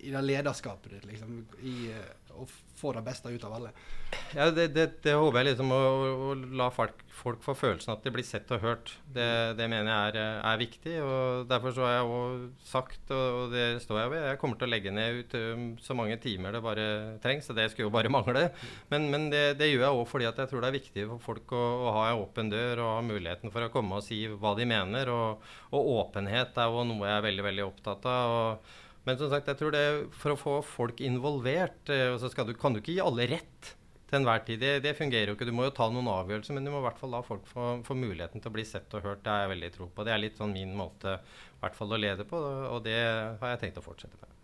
i 0.00 0.12
det 0.12 0.22
lederskapet 0.24 0.96
ditt, 0.96 1.06
liksom, 1.12 1.44
i 1.62 1.76
å 2.42 2.50
få 2.80 2.94
det 2.96 3.04
beste 3.04 3.30
ut 3.30 3.44
av 3.46 3.54
alle? 3.58 3.72
Ja, 4.34 4.50
Det, 4.54 4.68
det, 4.74 4.86
det 5.04 5.14
håper 5.18 5.40
jeg 5.40 5.52
liksom 5.52 5.72
å, 5.74 5.78
å 6.30 6.34
la 6.58 6.68
folk, 6.74 7.02
folk, 7.14 7.40
få 7.44 7.54
følelsen 7.58 7.92
at 7.92 8.04
de 8.06 8.12
blir 8.14 8.26
sett 8.26 8.50
og 8.54 8.62
hørt. 8.64 8.92
Det, 9.10 9.26
det 9.58 9.68
mener 9.70 9.90
jeg 9.90 10.14
er, 10.14 10.18
er, 10.38 10.60
viktig. 10.60 10.94
og 11.02 11.46
Derfor 11.50 11.74
så 11.76 11.86
har 11.86 11.94
jeg 11.96 12.08
også 12.08 12.70
sagt, 12.70 13.14
og 13.14 13.54
det 13.54 13.66
står 13.84 14.00
jeg 14.02 14.12
ved, 14.14 14.26
jeg 14.30 14.40
kommer 14.42 14.60
til 14.60 14.68
å 14.68 14.72
legge 14.72 14.94
ned 14.94 15.20
ut 15.20 15.38
um, 15.38 15.68
så 15.82 15.96
mange 15.98 16.18
timer 16.22 16.56
det 16.56 16.64
bare 16.64 16.88
trengs. 17.24 17.50
og 17.50 17.58
Det 17.58 17.70
skulle 17.72 17.88
jo 17.88 17.94
bare 17.94 18.12
mangle. 18.16 18.48
Men, 18.92 19.08
men 19.12 19.30
det, 19.32 19.70
gjør 19.70 19.86
jeg 19.86 20.02
òg 20.02 20.04
fordi 20.10 20.30
at 20.30 20.42
jeg 20.42 20.52
tror 20.52 20.64
det 20.64 20.70
er 20.70 20.78
viktig 20.78 21.08
for 21.14 21.26
folk 21.30 21.56
å, 21.56 21.64
å, 21.86 21.96
ha 21.98 22.04
en 22.10 22.22
åpen 22.24 22.52
dør 22.52 22.84
og 22.84 22.94
ha 22.96 23.00
muligheten 23.06 23.54
for 23.54 23.66
å 23.66 23.72
komme 23.72 23.98
og 23.98 24.06
si 24.06 24.24
hva 24.30 24.54
de 24.58 24.68
mener. 24.70 25.10
Og, 25.14 25.50
og 25.74 25.90
åpenhet 25.98 26.58
er 26.58 26.70
jo 26.70 26.86
noe 26.86 27.10
jeg 27.10 27.18
er 27.18 27.26
veldig, 27.30 27.50
veldig 27.50 27.66
opptatt 27.70 28.08
av. 28.10 28.38
og 28.38 28.78
men 29.10 29.18
som 29.18 29.30
sagt, 29.32 29.50
jeg 29.50 29.58
tror 29.58 29.74
det 29.74 29.84
for 30.14 30.34
å 30.34 30.38
få 30.38 30.56
folk 30.62 31.02
involvert, 31.02 31.82
eh, 31.90 32.14
så 32.22 32.30
du, 32.46 32.54
kan 32.58 32.74
du 32.76 32.80
ikke 32.80 32.94
gi 32.94 33.04
alle 33.04 33.26
rett 33.34 33.74
til 34.10 34.18
enhver 34.20 34.42
tid. 34.46 34.60
Det, 34.62 34.72
det, 34.84 34.96
fungerer 34.98 35.30
jo 35.30 35.36
ikke. 35.36 35.48
Du 35.48 35.54
må 35.54 35.68
jo 35.68 35.74
ta 35.74 35.86
noen 35.90 36.10
avgjørelser, 36.10 36.56
men 36.56 36.66
du 36.66 36.72
må 36.72 36.80
i 36.82 36.86
hvert 36.88 36.98
fall 37.00 37.14
la 37.14 37.22
folk 37.26 37.46
få, 37.50 37.68
få, 37.86 37.96
muligheten 37.98 38.42
til 38.42 38.50
å 38.50 38.56
bli 38.56 38.66
sett 38.66 38.98
og 38.98 39.06
hørt. 39.06 39.22
Det 39.24 39.32
har 39.32 39.44
jeg 39.44 39.54
veldig 39.54 39.70
tro 39.76 39.88
på. 39.94 40.06
Det 40.06 40.14
er 40.14 40.22
litt 40.22 40.40
sånn 40.40 40.54
min 40.54 40.74
måte 40.78 41.20
hvert 41.60 41.78
fall 41.78 41.94
å 41.94 42.00
lede 42.00 42.26
på, 42.26 42.40
og 42.40 42.82
det 42.86 42.98
har 43.40 43.54
jeg 43.54 43.62
tenkt 43.64 43.80
å 43.80 43.84
fortsette 43.84 44.18
med. 44.18 44.36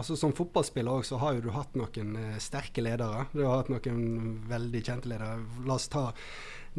Altså 0.00 0.14
Som 0.16 0.32
fotballspiller 0.36 1.00
også, 1.00 1.16
så 1.16 1.20
har 1.24 1.36
jo 1.36 1.44
du 1.44 1.50
hatt 1.54 1.74
noen 1.76 2.14
eh, 2.16 2.38
sterke 2.42 2.82
ledere. 2.84 3.26
Du 3.34 3.42
har 3.44 3.60
hatt 3.60 3.72
noen 3.72 4.38
veldig 4.48 4.82
kjente 4.86 5.10
ledere. 5.10 5.42
La 5.66 5.76
oss 5.76 5.90
ta 5.92 6.10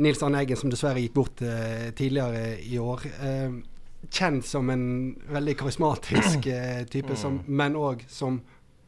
Nils 0.02 0.22
Arne 0.24 0.40
Eggen, 0.42 0.58
som 0.58 0.72
dessverre 0.72 1.04
gikk 1.04 1.18
bort 1.18 1.44
eh, 1.46 1.92
tidligere 1.98 2.56
i 2.64 2.80
år. 2.82 3.06
Eh, 3.12 3.60
kjent 4.10 4.46
som 4.46 4.70
en 4.70 4.88
veldig 5.30 5.58
karismatisk 5.60 6.48
eh, 6.56 6.84
type, 6.90 7.16
som, 7.20 7.42
mm. 7.42 7.54
men 7.62 7.78
òg 7.80 8.06
som 8.10 8.42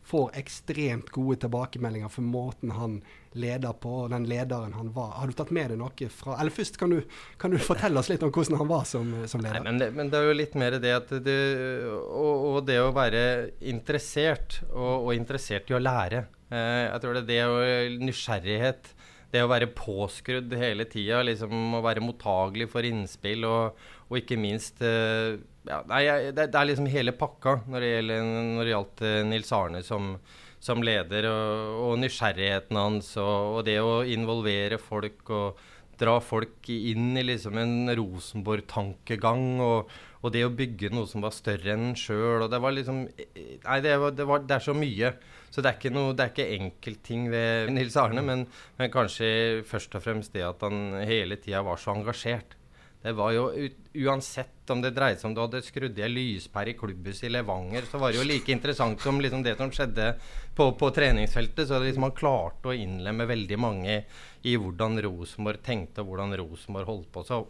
får 0.04 0.34
ekstremt 0.36 1.10
gode 1.16 1.38
tilbakemeldinger 1.40 2.12
for 2.12 2.26
måten 2.28 2.74
han 2.76 2.98
leder 3.40 3.72
på, 3.80 3.92
og 4.04 4.10
den 4.12 4.26
lederen 4.30 4.76
han 4.76 4.92
var. 4.94 5.14
Har 5.18 5.32
du 5.32 5.38
tatt 5.38 5.54
med 5.56 5.72
deg 5.72 5.80
noe 5.80 6.10
fra 6.12 6.36
Eller 6.42 6.54
først, 6.54 6.76
kan 6.78 6.92
du, 6.92 7.00
kan 7.40 7.54
du 7.54 7.58
fortelle 7.62 8.02
oss 8.02 8.12
litt 8.12 8.26
om 8.26 8.34
hvordan 8.34 8.60
han 8.60 8.70
var 8.70 8.84
som, 8.90 9.14
som 9.32 9.42
leder? 9.42 9.62
Nei, 9.64 9.72
men, 9.72 9.80
det, 9.82 9.90
men, 9.96 10.12
det, 10.12 10.20
er 10.20 10.28
jo 10.28 10.36
litt 10.38 10.58
mer 10.60 10.78
det 10.84 10.94
at 10.98 11.16
det, 11.24 11.38
og, 12.04 12.46
og 12.52 12.60
det 12.68 12.78
å 12.84 12.92
være 12.96 13.24
interessert, 13.74 14.60
og, 14.74 15.08
og, 15.08 15.14
interessert 15.16 15.72
i 15.72 15.78
å 15.78 15.82
lære. 15.82 16.26
Eh, 16.52 16.84
jeg 16.90 17.06
tror 17.06 17.18
det 17.18 17.24
er 17.24 17.32
det 17.32 17.42
og 17.48 18.04
nysgjerrighet 18.04 18.94
det 19.34 19.42
å 19.42 19.50
være 19.50 19.72
påskrudd 19.74 20.52
hele 20.60 20.86
tida, 20.86 21.24
liksom 21.26 21.80
å 21.80 21.82
være 21.82 22.04
mottagelig 22.06 22.68
for 22.70 22.86
innspill 22.86 23.48
og, 23.50 23.80
og 24.14 24.22
ikke 24.22 24.38
minst 24.38 24.82
uh, 24.86 25.34
ja, 25.66 25.82
nei, 25.90 26.04
det, 26.36 26.50
er 26.52 26.70
liksom 26.70 26.88
hele 26.92 27.16
pakka 27.18 27.64
når 27.66 27.84
det, 27.84 27.92
gjelder, 27.96 28.32
når 28.54 28.64
det 28.64 28.74
gjaldt 28.74 29.04
uh, 29.08 29.20
Nils 29.26 29.52
Arne 29.58 29.84
som, 29.86 30.14
som 30.64 30.84
leder, 30.86 31.28
og, 31.32 31.78
og, 31.88 31.94
nysgjerrigheten 32.04 32.80
hans, 32.80 33.14
og, 33.18 33.58
og, 33.58 33.62
det 33.68 33.80
å 33.82 34.02
involvere 34.06 34.80
folk 34.82 35.34
og 35.34 35.62
dra 36.00 36.18
folk 36.24 36.70
inn 36.70 37.14
i 37.18 37.26
liksom 37.26 37.58
en 37.62 37.92
Rosenborg-tankegang, 37.98 39.46
og, 39.64 39.94
det 40.34 40.46
å 40.48 40.54
bygge 40.56 40.94
noe 40.94 41.08
som 41.10 41.24
var 41.24 41.34
større 41.36 41.74
enn 41.74 41.90
en 41.90 41.98
sjøl. 42.00 42.46
Det 42.48 42.60
var 42.64 42.72
liksom 42.72 43.02
Nei, 43.04 43.80
det, 43.84 43.98
var, 44.00 44.14
det, 44.16 44.28
var, 44.30 44.46
det 44.48 44.56
er 44.56 44.64
så 44.64 44.76
mye. 44.78 45.10
Så 45.52 45.62
det 45.62 45.70
er 45.70 45.76
ikke, 45.78 45.92
noe, 45.94 46.16
det 46.18 46.30
ikke 46.32 46.46
enkeltting 46.56 47.28
ved 47.30 47.74
Nils 47.76 47.98
Arne, 48.00 48.24
men, 48.26 48.46
men, 48.80 48.92
kanskje 48.94 49.28
først 49.68 50.00
og 50.00 50.06
fremst 50.06 50.34
det 50.34 50.46
at 50.48 50.64
han 50.64 50.96
hele 51.04 51.38
tida 51.44 51.62
var 51.68 51.82
så 51.82 51.92
engasjert. 51.94 52.56
Det 53.04 53.12
var 53.18 53.34
jo 53.36 53.50
Uansett 53.94 54.72
om 54.72 54.80
det 54.82 54.94
dreide 54.96 55.20
seg 55.20 55.28
om 55.28 55.34
du 55.36 55.42
hadde 55.44 55.60
skrudd 55.66 55.98
i 56.00 56.08
lyspære 56.08 56.72
i 56.72 56.78
klubbhuset 56.80 57.28
i 57.28 57.34
Levanger, 57.34 57.84
så 57.86 58.00
var 58.00 58.14
det 58.14 58.22
jo 58.22 58.26
like 58.30 58.54
interessant 58.56 59.02
som 59.04 59.20
liksom 59.22 59.44
det 59.44 59.58
som 59.60 59.70
skjedde 59.76 60.14
på, 60.56 60.70
på 60.80 60.90
treningsfeltet. 60.96 61.68
Så 61.68 61.82
liksom 61.84 62.08
han 62.08 62.16
klarte 62.16 62.72
å 62.72 62.78
innlemme 62.78 63.28
veldig 63.30 63.60
mange 63.60 63.98
i 64.48 64.56
hvordan 64.58 64.98
Rosenborg 65.04 65.62
tenkte, 65.66 66.02
og 66.02 66.14
hvordan 66.14 66.34
Rosenborg 66.40 66.90
holdt 66.90 67.12
på. 67.14 67.26
Så, 67.28 67.44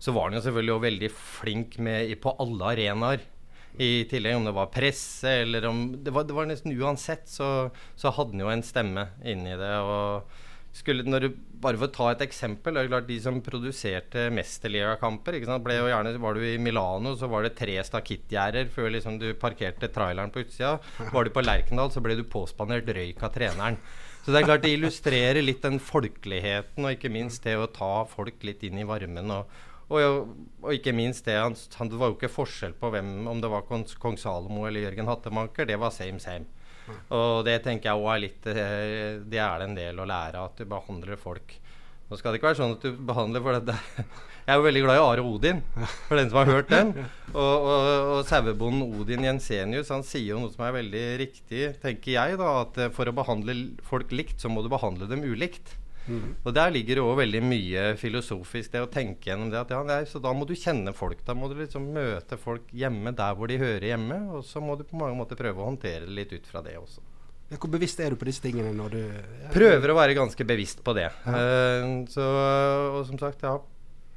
så 0.00 0.16
var 0.16 0.30
han 0.30 0.38
jo 0.40 0.42
selvfølgelig 0.46 0.74
også 0.74 0.86
veldig 0.88 1.12
flink 1.18 1.78
med, 1.84 2.16
på 2.24 2.34
alle 2.42 2.72
arenaer. 2.72 3.28
I 3.74 4.06
tillegg 4.08 4.38
om 4.38 4.44
det 4.46 4.54
var 4.54 4.70
presse 4.70 5.30
eller 5.42 5.64
om 5.66 5.78
Det 5.98 6.12
var, 6.14 6.22
det 6.28 6.34
var 6.36 6.46
nesten 6.46 6.76
uansett, 6.78 7.26
så, 7.26 7.68
så, 7.98 8.12
hadde 8.14 8.36
han 8.36 8.44
jo 8.44 8.50
en 8.52 8.66
stemme 8.66 9.08
inni 9.26 9.56
det. 9.58 9.72
og 9.82 10.43
skulle, 10.74 11.04
når 11.06 11.22
du, 11.22 11.28
bare 11.62 11.78
for 11.78 11.86
å 11.86 11.94
ta 11.94 12.06
et 12.10 12.22
eksempel 12.26 12.74
det 12.74 12.82
er 12.82 12.88
klart 12.90 13.06
De 13.06 13.18
som 13.22 13.36
produserte 13.44 14.24
mesterligakamper 14.34 15.36
ble 15.62 15.76
Var 15.84 16.34
du 16.34 16.42
i 16.42 16.56
Milano, 16.58 17.14
så 17.16 17.28
var 17.30 17.46
det 17.46 17.54
tre 17.58 17.76
stakittgjerder 17.86 18.72
før 18.74 18.90
liksom 18.96 19.20
du 19.22 19.28
parkerte 19.38 19.88
traileren 19.88 20.32
på 20.34 20.42
utsida. 20.42 20.78
Var 21.12 21.24
du 21.24 21.30
på 21.30 21.44
Lerkendal, 21.44 21.92
så 21.94 22.02
ble 22.02 22.18
du 22.18 22.24
påspandert 22.26 22.90
røyk 22.90 23.22
av 23.22 23.32
treneren. 23.36 23.78
Så 24.24 24.32
det 24.32 24.40
er 24.40 24.48
klart 24.48 24.64
det 24.64 24.72
illustrerer 24.72 25.44
litt 25.44 25.62
den 25.62 25.78
folkeligheten, 25.78 26.84
og 26.84 26.96
ikke 26.96 27.12
minst 27.12 27.44
det 27.44 27.58
å 27.60 27.68
ta 27.68 28.06
folk 28.08 28.42
litt 28.42 28.64
inn 28.64 28.80
i 28.80 28.88
varmen. 28.88 29.30
og 29.30 29.70
og, 29.92 30.30
og, 30.62 30.70
ikke 30.72 30.94
minst 30.96 31.26
det, 31.28 31.36
han, 31.36 31.52
han, 31.76 31.90
det 31.92 31.98
var 32.00 32.08
jo 32.10 32.16
ikke 32.16 32.32
forskjell 32.32 32.72
på 32.80 32.88
hvem, 32.94 33.26
om 33.28 33.40
det 33.42 33.50
var 33.52 33.66
kong, 33.68 33.84
Salomo 34.16 34.64
eller 34.64 34.86
Jørgen 34.86 35.10
Hattemaker. 35.10 35.68
Det 35.68 35.76
var 35.80 35.92
same 35.92 36.22
same. 36.22 36.48
Og 37.16 37.44
det 37.46 37.58
tenker 37.64 37.90
jeg 37.90 38.00
òg 38.00 38.10
er 38.12 38.22
litt 38.26 38.46
eh, 38.50 39.16
Det 39.24 39.40
er 39.40 39.60
det 39.60 39.68
en 39.70 39.76
del 39.78 40.00
å 40.00 40.08
lære, 40.08 40.44
at 40.44 40.60
du 40.60 40.68
behandler 40.68 41.20
folk 41.20 41.56
Nå 42.10 42.18
skal 42.20 42.32
det 42.32 42.40
ikke 42.40 42.50
være 42.50 42.60
sånn 42.60 42.74
at 42.76 42.84
du 42.84 43.02
behandler 43.08 43.44
for 43.44 43.60
det 43.64 43.76
Jeg 44.44 44.52
er 44.52 44.58
jo 44.60 44.66
veldig 44.66 44.82
glad 44.84 44.98
i 44.98 45.04
Are 45.06 45.22
Odin, 45.24 45.60
for 46.04 46.20
den 46.20 46.28
som 46.28 46.42
har 46.42 46.50
hørt 46.52 46.68
den. 46.68 46.90
Og, 47.32 47.38
og, 47.40 47.86
og 48.12 48.18
sauebonden 48.28 48.98
Odin 49.00 49.24
Jensenius 49.24 49.88
han 49.88 50.04
sier 50.04 50.34
jo 50.34 50.42
noe 50.42 50.52
som 50.52 50.66
er 50.66 50.74
veldig 50.76 51.04
riktig, 51.22 51.62
tenker 51.80 52.12
jeg. 52.12 52.36
da, 52.36 52.50
At 52.66 52.76
for 52.92 53.08
å 53.08 53.14
behandle 53.16 53.54
folk 53.88 54.12
likt, 54.12 54.36
så 54.44 54.52
må 54.52 54.60
du 54.60 54.68
behandle 54.68 55.08
dem 55.08 55.24
ulikt. 55.24 55.72
Mm. 56.06 56.34
Og 56.42 56.54
Der 56.54 56.74
ligger 56.74 56.98
det 56.98 57.04
òg 57.04 57.16
veldig 57.22 57.40
mye 57.44 57.86
filosofisk, 58.00 58.72
det 58.74 58.84
å 58.84 58.90
tenke 58.92 59.30
gjennom 59.30 59.50
det. 59.52 59.62
At 59.64 59.74
ja, 59.74 59.82
nei, 59.86 60.02
så 60.10 60.20
Da 60.22 60.34
må 60.36 60.46
du 60.48 60.54
kjenne 60.58 60.94
folk. 60.96 61.24
Da 61.26 61.36
må 61.36 61.48
du 61.50 61.56
liksom 61.60 61.90
møte 61.94 62.38
folk 62.40 62.68
hjemme 62.72 63.14
der 63.16 63.34
hvor 63.38 63.50
de 63.50 63.60
hører 63.60 63.90
hjemme. 63.94 64.20
Og 64.36 64.44
så 64.48 64.62
må 64.64 64.76
du 64.78 64.86
på 64.88 65.00
mange 65.00 65.18
måter 65.18 65.38
prøve 65.40 65.62
å 65.62 65.68
håndtere 65.70 66.08
det 66.08 66.16
litt 66.20 66.34
ut 66.36 66.48
fra 66.50 66.64
det 66.64 66.78
også. 66.80 67.04
Hvor 67.52 67.70
bevisst 67.70 68.00
er 68.00 68.10
du 68.10 68.18
på 68.18 68.26
disse 68.26 68.42
tingene 68.42 68.72
når 68.74 68.94
du. 68.94 69.02
Prøver 69.54 69.92
å 69.92 69.98
være 69.98 70.16
ganske 70.16 70.46
bevisst 70.48 70.80
på 70.84 70.94
det. 70.96 71.10
Uh, 71.26 72.02
så, 72.10 72.24
og 72.96 73.04
som 73.08 73.20
sagt, 73.20 73.44
jeg 73.44 73.52
har 73.52 73.62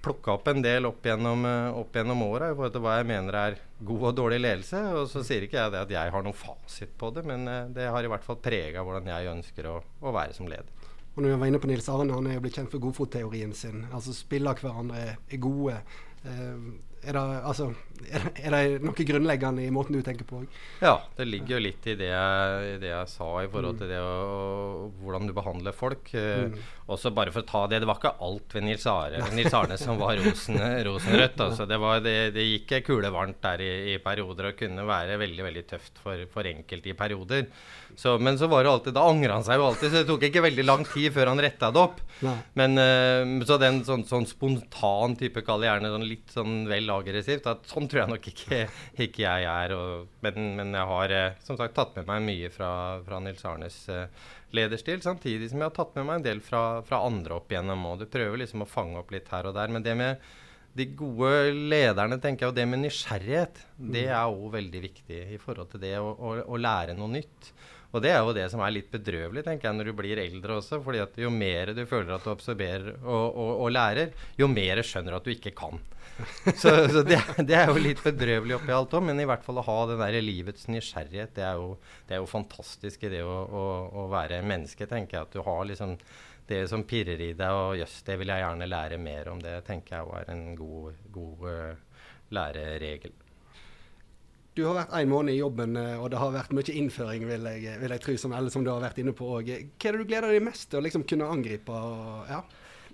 plukka 0.08 0.38
opp 0.38 0.48
en 0.48 0.64
del 0.64 0.88
opp 0.88 1.06
gjennom, 1.06 1.44
uh, 1.46 1.76
opp 1.78 1.96
gjennom 1.98 2.24
åra 2.28 2.52
i 2.52 2.56
forhold 2.56 2.76
til 2.78 2.84
hva 2.86 2.98
jeg 3.00 3.10
mener 3.10 3.40
er 3.42 3.60
god 3.88 4.06
og 4.10 4.18
dårlig 4.22 4.40
ledelse. 4.42 4.82
Og 4.96 5.10
så 5.12 5.24
sier 5.28 5.46
ikke 5.46 5.60
jeg 5.60 5.76
det 5.76 5.84
at 5.84 5.96
jeg 5.98 6.14
har 6.16 6.26
noen 6.26 6.38
fasit 6.38 6.96
på 6.98 7.12
det, 7.14 7.26
men 7.28 7.44
uh, 7.52 7.66
det 7.74 7.90
har 7.92 8.06
i 8.06 8.12
hvert 8.14 8.26
fall 8.26 8.40
prega 8.42 8.86
hvordan 8.86 9.12
jeg 9.12 9.34
ønsker 9.36 9.70
å, 9.74 9.80
å 10.02 10.16
være 10.16 10.38
som 10.38 10.50
leder. 10.50 10.87
Og 11.18 11.24
når 11.24 11.32
vi 11.32 11.40
var 11.42 11.50
inne 11.50 11.60
på 11.60 11.68
Nils 11.68 11.88
Arne, 11.90 12.14
han 12.14 12.28
er 12.30 12.36
jo 12.36 12.42
blitt 12.46 12.60
kjent 12.60 12.70
for 12.70 12.84
godfotteorien 12.84 13.54
sin. 13.58 13.88
Altså 13.90 14.14
spiller 14.14 14.60
hverandre, 14.62 15.16
er 15.18 15.40
gode. 15.42 15.80
Eh, 16.22 16.68
er 17.02 17.18
det, 17.18 17.24
altså, 17.42 17.72
Er 18.46 18.54
det 18.54 18.82
noe 18.86 19.06
grunnleggende 19.10 19.66
i 19.66 19.74
måten 19.74 19.98
du 19.98 20.02
tenker 20.06 20.28
på 20.28 20.42
òg? 20.42 20.58
Ja, 20.84 20.96
det 21.18 21.28
ligger 21.30 21.58
jo 21.58 21.64
litt 21.68 21.88
i 21.90 21.96
det 22.00 22.10
jeg, 22.12 22.74
i 22.74 22.80
det 22.82 22.92
jeg 22.92 23.12
sa 23.12 23.30
i 23.44 23.50
forhold 23.52 23.80
til 23.82 23.92
det 23.92 24.00
og, 24.02 24.98
hvordan 25.02 25.30
du 25.30 25.34
behandler 25.38 25.76
folk. 25.76 26.12
Eh, 26.18 26.48
mm. 26.48 26.58
Også 26.88 27.12
bare 27.12 27.34
for 27.36 27.44
å 27.44 27.48
ta 27.48 27.64
det, 27.68 27.82
det 27.84 27.90
var 27.90 28.00
ikke 28.00 28.14
alt 28.24 28.54
ved 28.56 28.64
Nils, 28.64 28.86
Are, 28.88 29.20
Nils 29.36 29.56
Arne 29.58 29.76
som 29.80 30.00
var 30.00 30.16
rosen, 30.22 30.60
rosenrødt. 30.88 31.42
Altså. 31.44 31.66
Det, 31.68 31.80
var, 31.84 32.00
det, 32.06 32.16
det, 32.38 32.46
gikk 32.48 32.78
kulevarmt 32.88 33.42
der 33.44 33.64
i, 33.66 33.72
i, 33.94 33.98
perioder 34.04 34.52
og 34.52 34.60
kunne 34.62 34.86
være 34.88 35.18
veldig 35.20 35.48
veldig 35.50 35.66
tøft 35.68 36.00
for, 36.04 36.24
for 36.32 36.48
enkelte 36.48 36.94
i 36.94 36.96
perioder. 36.98 37.50
Så, 37.98 38.16
men 38.22 38.38
så 38.40 38.48
var 38.48 38.64
det 38.64 38.72
alltid, 38.72 38.96
da 38.96 39.04
angra 39.10 39.36
han 39.36 39.46
seg 39.48 39.60
jo 39.60 39.68
alltid, 39.68 39.90
så 39.90 40.00
det 40.00 40.08
tok 40.08 40.24
ikke 40.28 40.46
veldig 40.46 40.66
lang 40.68 40.86
tid 40.88 41.10
før 41.16 41.32
han 41.32 41.42
retta 41.44 41.72
det 41.74 41.82
opp. 41.82 42.00
Men 42.58 42.80
uh, 42.80 43.46
Så 43.48 43.58
den 43.62 43.82
sånn, 43.88 44.06
sånn 44.08 44.28
spontan 44.30 45.18
type, 45.20 45.44
kall 45.46 45.66
gjerne 45.66 45.92
sånn 45.92 46.08
litt 46.08 46.32
sånn 46.34 46.56
vel 46.70 46.92
aggressivt, 46.94 47.50
at 47.50 47.68
sånn 47.68 47.87
tror 47.92 48.04
jeg 48.04 48.14
nok 48.14 48.32
ikke, 48.32 48.64
ikke 49.08 49.24
jeg 49.26 49.48
er. 49.52 49.76
Og, 49.78 50.10
men, 50.26 50.42
men, 50.60 50.74
jeg 50.78 50.92
har 50.94 51.16
uh, 51.20 51.44
som 51.46 51.60
sagt 51.60 51.78
tatt 51.78 51.96
med 52.00 52.10
meg 52.10 52.26
mye 52.28 52.52
fra, 52.54 52.72
fra 53.06 53.22
Nils 53.24 53.46
Arnes 53.48 53.80
uh, 53.94 54.34
lederstil, 54.56 55.04
samtidig 55.04 55.52
som 55.52 55.62
jeg 55.62 55.70
har 55.70 55.78
tatt 55.78 55.96
med 55.98 56.10
meg 56.10 56.20
en 56.20 56.28
del 56.30 56.44
fra, 56.44 56.82
fra 56.88 57.04
andre 57.08 57.40
opp 57.40 57.54
igjennom. 57.54 57.88
Og 57.92 58.04
du 58.04 58.10
prøver 58.12 58.44
liksom 58.44 58.66
å 58.66 58.70
fange 58.70 59.00
opp 59.02 59.14
litt 59.16 59.32
her 59.34 59.50
og 59.50 59.58
der. 59.58 59.74
Men 59.74 59.86
det 59.86 59.96
med 60.00 60.28
de 60.78 60.86
gode 60.98 61.56
lederne, 61.72 62.20
tenker 62.22 62.46
jeg, 62.46 62.52
og 62.52 62.58
det 62.58 62.68
med 62.70 62.84
nysgjerrighet, 62.84 63.64
det 63.78 64.06
mm. 64.06 64.12
er 64.14 64.36
òg 64.36 64.46
veldig 64.54 64.84
viktig 64.84 65.24
i 65.34 65.40
forhold 65.42 65.72
til 65.72 65.82
det 65.82 65.96
å, 65.98 66.12
å, 66.14 66.36
å, 66.46 66.60
lære 66.62 66.94
noe 66.98 67.10
nytt. 67.16 67.52
Og 67.96 68.04
det 68.04 68.12
er 68.12 68.20
jo 68.22 68.36
det 68.36 68.46
som 68.52 68.62
er 68.62 68.76
litt 68.76 68.90
bedrøvelig, 68.94 69.46
tenker 69.48 69.70
jeg, 69.70 69.78
når 69.80 69.90
du 69.90 69.98
blir 69.98 70.22
eldre 70.22 70.60
også. 70.60 70.82
fordi 70.84 71.02
at 71.02 71.18
jo 71.18 71.32
mer 71.34 71.72
du 71.74 71.86
føler 71.90 72.14
at 72.14 72.26
du 72.26 72.34
absorberer 72.34 72.98
og, 73.00 73.26
og, 73.32 73.52
og 73.64 73.72
lærer, 73.74 74.12
jo 74.38 74.50
mer 74.52 74.84
skjønner 74.86 75.16
du 75.16 75.20
at 75.22 75.30
du 75.30 75.34
ikke 75.34 75.56
kan. 75.58 75.82
Så, 76.58 76.72
så 76.90 77.04
det, 77.06 77.20
det, 77.46 77.56
er 77.58 77.70
jo 77.70 77.82
litt 77.82 78.02
bedrøvelig 78.04 78.56
oppi 78.58 78.74
alt 78.74 78.96
òg, 78.98 79.04
men 79.10 79.20
i 79.22 79.28
hvert 79.30 79.44
fall 79.46 79.60
å 79.62 79.66
ha 79.68 79.76
den 79.92 80.02
der 80.02 80.18
livets 80.24 80.66
nysgjerrighet, 80.72 81.36
det 81.36 81.46
er 81.46 81.60
jo, 81.60 81.76
det 82.08 82.18
er 82.18 82.24
jo 82.24 82.32
fantastisk 82.32 83.06
i 83.06 83.12
det 83.14 83.22
å, 83.26 83.36
å, 83.46 83.66
å, 84.02 84.08
være 84.12 84.42
menneske, 84.48 84.90
tenker 84.90 85.20
jeg. 85.20 85.28
At 85.28 85.38
du 85.38 85.44
har 85.46 85.62
liksom 85.70 85.94
det 86.48 86.64
som 86.72 86.86
pirrer 86.88 87.22
i 87.22 87.32
deg, 87.38 87.54
og 87.54 87.78
jøss, 87.78 88.00
det 88.08 88.18
vil 88.22 88.32
jeg 88.32 88.44
gjerne 88.44 88.72
lære 88.72 89.00
mer 89.04 89.32
om. 89.34 89.44
Det 89.44 89.60
tenker 89.68 90.00
jeg 90.00 90.10
var 90.10 90.30
en 90.34 90.44
god, 90.58 91.08
god 91.14 91.48
uh, 91.52 92.04
læreregel. 92.34 93.16
Du 94.58 94.64
har 94.66 94.74
vært 94.80 94.94
en 94.98 95.10
måned 95.12 95.36
i 95.36 95.38
jobben, 95.38 95.76
eh, 95.78 96.00
og 96.02 96.08
det 96.10 96.18
har 96.18 96.32
vært 96.34 96.54
mye 96.58 96.74
innføring, 96.80 97.28
vil 97.30 97.44
jeg, 97.46 97.76
vil 97.78 97.92
jeg 97.94 98.02
tro, 98.02 98.16
som, 98.18 98.34
som 98.50 98.64
du 98.66 98.72
har 98.72 98.82
vært 98.82 98.98
inne 99.04 99.14
på 99.14 99.28
òg. 99.36 99.52
Hva 99.78 99.92
er 99.92 99.94
det 99.94 100.00
du 100.02 100.10
gleder 100.10 100.34
deg 100.34 100.48
mest 100.48 100.72
til 100.72 100.80
å 100.80 100.86
liksom 100.88 101.04
kunne 101.06 101.28
angripe? 101.30 101.76
Og, 101.78 102.24
ja? 102.32 102.40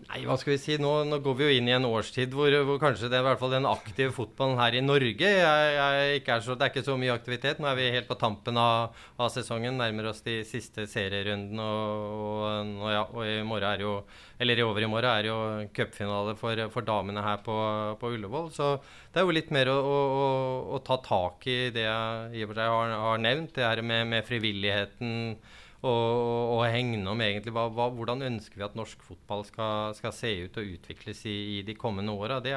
Nei, 0.04 0.24
hva 0.28 0.36
skal 0.40 0.56
vi 0.56 0.60
si? 0.60 0.76
Nå, 0.82 0.90
nå, 1.08 1.20
går 1.24 1.36
vi 1.38 1.46
jo 1.46 1.56
inn 1.58 1.68
i 1.70 1.74
en 1.76 1.86
årstid 1.88 2.34
hvor, 2.36 2.52
hvor 2.68 2.80
kanskje 2.82 3.08
det 3.12 3.22
i 3.22 3.26
hvert 3.26 3.40
fall 3.40 3.54
den 3.54 3.68
aktive 3.70 4.12
fotballen 4.16 4.60
her 4.60 4.76
i 4.76 4.82
Norge 4.84 5.30
jeg, 5.30 5.70
jeg 5.78 6.20
er 6.24 6.44
så, 6.44 6.58
Det 6.58 6.66
er 6.66 6.74
ikke 6.74 6.86
så 6.88 6.98
mye 7.00 7.14
aktivitet. 7.16 7.62
Nå 7.62 7.70
er 7.70 7.78
vi 7.78 7.88
helt 7.94 8.10
på 8.10 8.18
tampen 8.20 8.60
av, 8.60 8.98
av 9.16 9.32
sesongen, 9.32 9.78
nærmer 9.80 10.10
oss 10.12 10.24
de 10.26 10.42
siste 10.48 10.88
serierundene. 10.92 11.64
Og, 11.64 12.76
og, 12.84 12.90
ja, 12.92 13.06
og, 13.06 13.24
i 13.30 13.40
morgen 13.48 13.70
er 13.70 13.86
jo 13.86 13.96
Eller 14.44 14.60
i 14.60 14.66
overmorgen 14.66 15.12
er 15.14 15.30
jo 15.30 15.38
cupfinale 15.78 16.36
for, 16.40 16.66
for, 16.74 16.84
damene 16.84 17.24
her 17.24 17.40
på, 17.46 17.58
på, 18.02 18.14
Ullevål. 18.18 18.52
Så 18.56 18.76
det 19.14 19.22
er 19.22 19.28
jo 19.28 19.38
litt 19.38 19.54
mer 19.56 19.72
å, 19.72 19.80
å, 19.80 20.30
å 20.76 20.84
ta 20.84 21.00
tak 21.06 21.48
i 21.48 21.60
det 21.76 21.88
jeg 21.88 22.40
i 22.42 22.44
og 22.44 22.52
for 22.52 22.60
seg 22.60 22.76
har, 22.76 22.96
har 23.08 23.24
nevnt. 23.24 23.56
Det 23.56 23.68
her 23.70 23.86
med, 23.86 24.10
med 24.12 24.28
frivilligheten 24.28 25.38
og, 25.84 26.54
og 26.56 26.62
hegne 26.72 27.04
om 27.12 27.22
egentlig 27.24 27.54
hva, 27.56 27.66
hva, 27.74 27.90
hvordan 27.92 28.24
ønsker 28.30 28.60
vi 28.60 28.66
at 28.66 28.78
norsk 28.80 29.02
fotball 29.04 29.44
skal, 29.48 29.96
skal 29.98 30.16
se 30.16 30.32
ut 30.46 30.60
og 30.62 30.76
utvikles 30.78 31.26
i, 31.28 31.38
i 31.58 31.62
de 31.68 31.76
kommende 31.76 32.16
åra. 32.16 32.40
Det, 32.44 32.56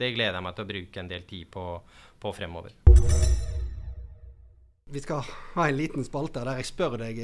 det, 0.00 0.14
gleder 0.16 0.38
jeg 0.38 0.46
meg 0.46 0.56
til 0.56 0.64
å 0.64 0.70
bruke 0.70 1.02
en 1.02 1.10
del 1.10 1.26
tid 1.28 1.50
på, 1.52 1.66
på, 2.22 2.32
fremover. 2.36 2.72
Vi 4.86 5.02
skal 5.02 5.26
ha 5.26 5.66
en 5.66 5.76
liten 5.76 6.06
spalte 6.06 6.44
der 6.46 6.60
jeg 6.60 6.68
spør 6.68 6.96
deg, 7.00 7.20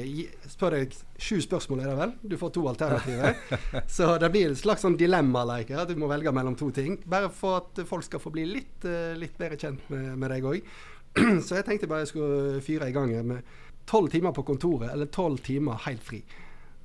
spør 0.51 0.77
deg 0.77 0.95
sju 1.15 1.39
spørsmål. 1.41 1.81
er 1.81 1.89
det 1.89 1.97
vel? 2.01 2.15
Du 2.33 2.37
får 2.37 2.53
to 2.53 2.67
alternativer. 2.69 3.37
Så 3.97 4.11
det 4.21 4.29
blir 4.35 4.51
en 4.51 4.59
slags 4.59 4.83
sånn 4.83 4.99
dilemma-like. 4.99 5.79
At 5.79 5.89
du 5.89 5.97
må 5.97 6.11
velge 6.11 6.35
mellom 6.35 6.59
to 6.59 6.69
ting. 6.75 6.99
Bare 7.09 7.31
for 7.33 7.63
at 7.63 7.85
folk 7.89 8.05
skal 8.05 8.21
få 8.21 8.35
bli 8.35 8.45
litt, 8.51 8.83
eh, 8.85 9.15
litt 9.17 9.39
bedre 9.39 9.57
kjent 9.57 9.87
med, 9.95 10.11
med 10.19 10.35
deg 10.35 10.49
òg. 10.51 10.73
Så 11.45 11.57
jeg 11.57 11.65
tenkte 11.65 11.89
bare 11.89 12.03
jeg 12.03 12.11
skulle 12.11 12.61
fyre 12.65 12.91
i 12.91 12.93
gang 12.95 13.15
med 13.31 13.55
tolv 13.85 14.11
timer 14.13 14.31
på 14.35 14.45
kontoret 14.47 14.91
eller 14.93 15.09
tolv 15.11 15.41
timer 15.43 15.81
helt 15.87 16.03
fri? 16.03 16.21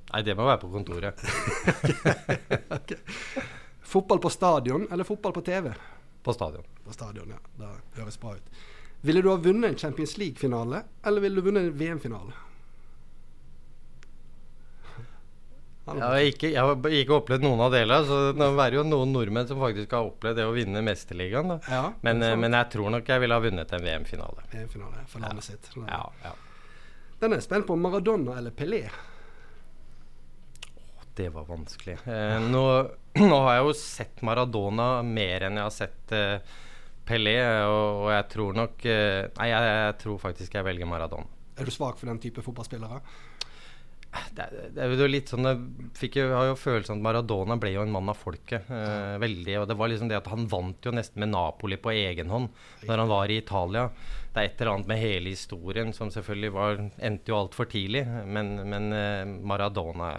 Nei, 0.09 0.23
det 0.25 0.33
må 0.37 0.47
være 0.47 0.61
på 0.63 0.71
kontoret. 0.73 1.21
okay. 2.79 2.97
Fotball 3.85 4.21
på 4.21 4.29
stadion 4.33 4.87
eller 4.91 5.05
fotball 5.05 5.33
på 5.33 5.41
TV? 5.45 5.71
På 6.23 6.33
stadion. 6.33 6.65
På 6.85 6.93
stadion, 6.93 7.29
ja. 7.29 7.39
Det 7.93 8.01
høres 8.01 8.19
bra 8.19 8.35
ut. 8.35 8.61
Ville 9.01 9.21
du 9.21 9.29
ha 9.29 9.37
vunnet 9.39 9.71
en 9.71 9.77
Champions 9.77 10.17
League-finale, 10.17 10.83
eller 11.05 11.21
ville 11.23 11.39
du 11.39 11.45
vunnet 11.45 11.69
en 11.69 11.75
VM-finale? 11.77 12.33
Jeg 15.89 16.03
har, 16.03 16.19
ikke, 16.21 16.49
jeg 16.53 16.61
har 16.61 16.91
ikke 16.99 17.15
opplevd 17.15 17.45
noen 17.45 17.63
av 17.65 17.71
delene. 17.73 18.05
Så 18.05 18.17
det 18.37 18.49
er 18.65 18.75
jo 18.77 18.83
noen 18.85 19.13
nordmenn 19.15 19.47
som 19.49 19.61
faktisk 19.61 19.95
har 19.95 20.09
opplevd 20.09 20.37
det 20.37 20.45
å 20.45 20.51
vinne 20.53 20.83
Mesterligaen. 20.85 21.55
Ja, 21.65 21.81
men, 22.05 22.21
men, 22.43 22.57
jeg 22.59 22.69
tror 22.75 22.93
nok 22.93 23.09
jeg 23.09 23.23
ville 23.23 23.39
ha 23.39 23.43
vunnet 23.43 23.73
en 23.73 23.85
VM-finale. 23.85 24.45
VM-finale 24.51 25.07
for 25.09 25.25
landet 25.25 25.49
ja. 25.49 25.55
sitt. 25.55 25.71
Ja, 25.87 26.03
ja. 26.27 26.35
Den 27.19 27.35
er 27.35 27.43
spent 27.43 27.67
på 27.67 27.75
Maradona 27.75 28.37
eller 28.39 28.55
Pelé. 28.55 28.85
det 31.19 31.29
var 31.35 31.43
vanskelig. 31.43 31.97
Eh, 32.07 32.37
nå, 32.47 32.63
nå, 33.31 33.39
har 33.43 33.57
jeg 33.57 33.65
jo 33.67 33.73
sett 33.75 34.21
Maradona 34.23 35.01
mer 35.03 35.49
enn 35.49 35.59
jeg 35.59 35.65
har 35.65 35.73
sett 35.75 36.13
eh, 36.15 36.53
Pelé, 37.09 37.35
og, 37.65 38.05
og, 38.05 38.11
jeg 38.13 38.27
tror 38.31 38.55
nok 38.55 38.85
eh, 38.87 39.25
Nei, 39.35 39.49
jeg, 39.49 39.73
jeg, 39.73 39.97
tror 40.05 40.21
faktisk 40.21 40.55
jeg 40.55 40.67
velger 40.67 40.87
Maradona. 40.87 41.27
Er 41.59 41.67
du 41.67 41.73
svak 41.75 41.99
for 41.99 42.07
den 42.07 42.21
type 42.23 42.43
fotballspillere? 42.45 43.01
Det, 44.09 44.45
det, 44.73 44.81
er 44.81 44.93
jo 44.97 45.05
litt 45.05 45.29
sånn 45.29 45.45
Jeg 45.45 46.09
jo, 46.17 46.23
har 46.33 46.47
jo 46.49 46.55
følelsen 46.57 46.95
at 46.95 47.03
Maradona 47.03 47.59
ble 47.61 47.75
jo 47.75 47.83
en 47.83 47.91
mann 47.93 48.09
av 48.09 48.17
folket. 48.17 48.71
Eh, 48.71 49.17
veldig, 49.21 49.57
og 49.59 49.67
det 49.69 49.77
var 49.77 49.91
liksom 49.91 50.09
det 50.09 50.17
at 50.17 50.31
Han 50.31 50.47
vant 50.49 50.87
jo 50.87 50.95
nesten 50.95 51.21
med 51.21 51.33
Napoli 51.35 51.77
på 51.81 51.93
egen 51.93 52.31
hånd 52.31 52.49
når 52.87 53.03
han 53.03 53.11
var 53.11 53.29
i 53.29 53.41
Italia. 53.43 53.89
Det 54.29 54.41
er 54.41 54.47
et 54.47 54.61
eller 54.61 54.75
annet 54.75 54.89
med 54.91 55.01
hele 55.01 55.33
historien 55.33 55.89
som 55.95 56.11
selvfølgelig 56.13 56.51
var, 56.53 56.81
endte 57.01 57.31
jo 57.31 57.39
altfor 57.39 57.69
tidlig. 57.71 58.03
Men, 58.29 58.53
men 58.69 58.93
eh, 58.93 59.25
Maradona 59.25 60.11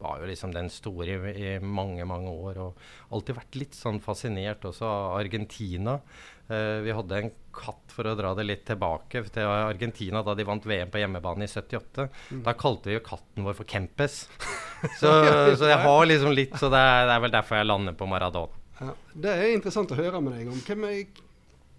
var 0.00 0.20
jo 0.20 0.28
liksom 0.28 0.52
den 0.52 0.68
store 0.72 1.16
i, 1.16 1.32
i 1.32 1.52
mange, 1.60 2.04
mange 2.08 2.32
år. 2.32 2.60
Og 2.66 3.16
alltid 3.16 3.38
vært 3.38 3.60
litt 3.62 3.78
sånn 3.78 4.02
fascinert 4.04 4.66
også 4.68 4.88
av 4.88 5.18
Argentina. 5.22 5.96
Uh, 6.46 6.78
vi 6.84 6.92
hadde 6.94 7.16
en 7.18 7.32
katt, 7.56 7.88
for 7.90 8.06
å 8.06 8.12
dra 8.14 8.30
det 8.38 8.44
litt 8.44 8.62
tilbake, 8.68 9.24
til 9.34 9.48
Argentina 9.50 10.20
da 10.22 10.36
de 10.38 10.44
vant 10.46 10.68
VM 10.68 10.92
på 10.92 11.00
hjemmebane 11.00 11.42
i 11.42 11.50
78. 11.50 12.06
Mm. 12.30 12.44
Da 12.46 12.54
kalte 12.60 12.92
vi 12.92 12.94
jo 12.98 13.02
katten 13.08 13.46
vår 13.46 13.56
for 13.58 13.66
Kempes. 13.66 14.26
Så, 15.00 15.08
så 15.56 15.70
jeg 15.70 15.80
har 15.80 16.02
liksom 16.04 16.34
litt 16.36 16.52
Så 16.60 16.68
det 16.68 16.78
er, 16.78 17.06
det 17.08 17.14
er 17.14 17.20
vel 17.24 17.32
derfor 17.32 17.56
jeg 17.56 17.66
lander 17.66 17.94
på 17.96 18.06
Maradona. 18.06 18.60
Ja, 18.76 18.92
det 19.24 19.32
er 19.32 19.54
interessant 19.54 19.92
å 19.94 19.96
høre 19.96 20.20
med 20.20 20.36
deg 20.36 20.50
om. 20.52 20.58
Hvem 20.66 20.84
er, 20.84 20.98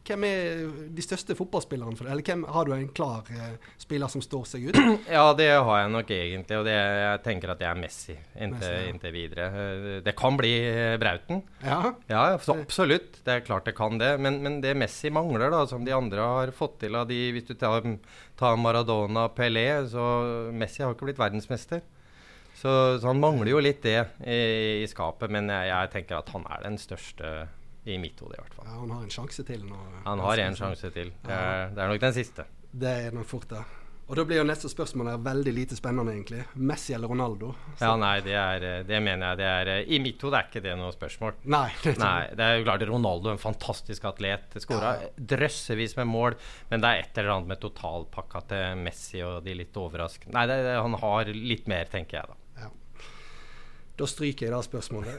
hvem 0.08 0.26
er 0.28 0.62
de 0.96 1.04
største 1.04 1.36
fotballspillerne 1.38 1.98
for 1.98 2.08
deg? 2.08 2.14
Eller 2.14 2.26
hvem, 2.28 2.46
har 2.56 2.68
du 2.68 2.74
en 2.76 2.90
klar 2.96 3.28
uh, 3.34 3.72
spiller 3.80 4.12
som 4.12 4.24
står 4.24 4.46
seg 4.54 4.70
ut? 4.70 4.80
Ja, 5.18 5.26
det 5.38 5.50
har 5.52 5.82
jeg 5.82 5.92
nok 5.94 6.12
egentlig. 6.14 6.60
Og 6.60 6.68
det, 6.68 6.76
jeg 6.76 7.24
tenker 7.26 7.54
at 7.54 7.62
det 7.62 7.68
er 7.70 7.80
Messi 7.80 8.16
inntil, 8.16 8.54
Messi, 8.56 8.72
ja. 8.74 8.86
inntil 8.92 9.16
videre. 9.16 9.50
Uh, 9.52 9.90
det 10.06 10.16
kan 10.20 10.40
bli 10.40 10.54
uh, 10.66 10.96
Brauten. 11.02 11.44
Ja. 11.64 11.82
ja 12.12 12.24
absolutt. 12.38 13.22
Det 13.26 13.36
er 13.36 13.46
klart 13.48 13.68
det 13.68 13.76
kan 13.78 14.00
det. 14.02 14.14
Men, 14.24 14.42
men, 14.46 14.62
det 14.64 14.78
Messi 14.80 15.12
mangler, 15.14 15.52
da, 15.54 15.66
som 15.70 15.86
de 15.88 15.96
andre 15.96 16.32
har 16.32 16.56
fått 16.56 16.80
til 16.86 16.98
av 16.98 17.08
de 17.10 17.20
Hvis 17.36 17.50
du 17.50 17.54
tar, 17.60 17.86
tar 18.40 18.58
Maradona, 18.62 19.28
Pelé, 19.36 19.70
så 19.92 20.08
Messi 20.56 20.84
har 20.86 20.96
ikke 20.96 21.12
blitt 21.12 21.22
verdensmester. 21.22 21.84
Så, 22.58 22.72
så, 22.98 23.06
han 23.06 23.20
mangler 23.22 23.52
jo 23.52 23.60
litt 23.62 23.84
det 23.86 24.00
i, 24.26 24.82
i 24.82 24.88
skapet, 24.90 25.30
men 25.30 25.52
jeg, 25.52 25.70
jeg, 25.70 25.90
tenker 25.94 26.18
at 26.18 26.32
han 26.34 26.48
er 26.50 26.64
den 26.66 26.80
største 26.82 27.34
i 27.88 27.98
mitt 28.02 28.20
hode, 28.20 28.38
i 28.38 28.44
hvert 28.44 28.56
fall. 28.60 28.68
Ja, 28.68 28.78
han 28.82 28.94
har 28.96 29.08
en 29.08 29.18
sjanse 29.18 29.48
til 29.48 29.66
nå. 29.68 29.82
Han 30.06 30.24
har 30.26 30.46
en 30.46 30.56
sjanse 30.60 30.94
til. 30.94 31.12
Det 31.24 31.34
er, 31.34 31.68
det 31.74 31.84
er, 31.84 31.92
nok 31.92 32.04
den 32.04 32.16
siste. 32.16 32.48
Det 32.72 32.96
er 33.08 33.16
nok 33.16 33.30
fort, 33.30 33.50
det. 33.52 33.66
Og 34.08 34.16
da 34.16 34.24
blir 34.24 34.40
jo 34.40 34.46
neste 34.48 34.70
spørsmål 34.72 35.10
her 35.12 35.18
veldig 35.20 35.52
lite 35.52 35.76
spennende, 35.76 36.14
egentlig. 36.16 36.46
Messi 36.64 36.94
eller 36.96 37.12
Ronaldo? 37.12 37.50
Så. 37.74 37.82
Ja, 37.82 37.90
nei, 38.00 38.14
det, 38.24 38.38
er, 38.40 38.66
det 38.88 39.02
mener 39.04 39.34
jeg 39.34 39.40
det 39.42 39.50
er 39.52 39.92
I 39.92 40.00
mitt 40.00 40.24
hode 40.24 40.40
er 40.40 40.48
ikke 40.48 40.64
det 40.64 40.78
noe 40.80 40.94
spørsmål. 40.96 41.36
Nei, 41.52 41.66
det, 41.84 41.98
nei, 42.00 42.30
det 42.40 42.46
er 42.46 42.56
jo 42.56 42.64
klart 42.70 42.86
Ronaldo 42.88 43.34
en 43.34 43.42
fantastisk 43.42 44.08
atlet. 44.08 44.56
Skåra 44.64 44.94
ja. 45.02 45.12
drøssevis 45.36 45.98
med 46.00 46.08
mål, 46.08 46.40
men 46.72 46.84
det 46.84 46.92
er 46.92 47.04
et 47.04 47.20
eller 47.20 47.36
annet 47.36 47.52
med 47.52 47.64
totalpakka 47.66 48.46
til 48.54 48.84
Messi 48.88 49.24
og 49.28 49.42
de 49.44 49.58
litt 49.60 49.76
overraskende 49.76 50.38
Nei, 50.40 50.48
det, 50.54 50.60
han 50.80 50.96
har 51.04 51.34
litt 51.36 51.68
mer, 51.68 51.92
tenker 51.92 52.22
jeg 52.22 52.32
da. 52.32 52.40
Da 53.98 54.06
stryker 54.06 54.46
jeg 54.46 54.54
det 54.54 54.64
spørsmålet. 54.68 55.16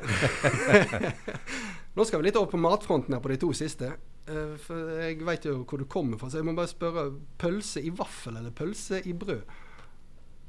Nå 1.99 2.05
skal 2.07 2.21
vi 2.21 2.29
litt 2.29 2.39
over 2.39 2.53
på 2.53 2.61
matfronten 2.63 3.17
her 3.17 3.23
på 3.23 3.33
de 3.33 3.39
to 3.43 3.51
siste. 3.57 3.91
Uh, 4.29 4.55
for 4.63 5.01
jeg 5.01 5.19
vet 5.27 5.49
jo 5.49 5.63
hvor 5.65 5.81
du 5.81 5.89
kommer 5.91 6.21
fra, 6.21 6.31
så 6.31 6.39
jeg 6.39 6.47
må 6.47 6.55
bare 6.55 6.71
spørre. 6.71 7.09
Pølse 7.41 7.83
i 7.83 7.91
vaffel 7.91 8.39
eller 8.39 8.55
pølse 8.55 9.03
i 9.03 9.17
brød? 9.19 9.43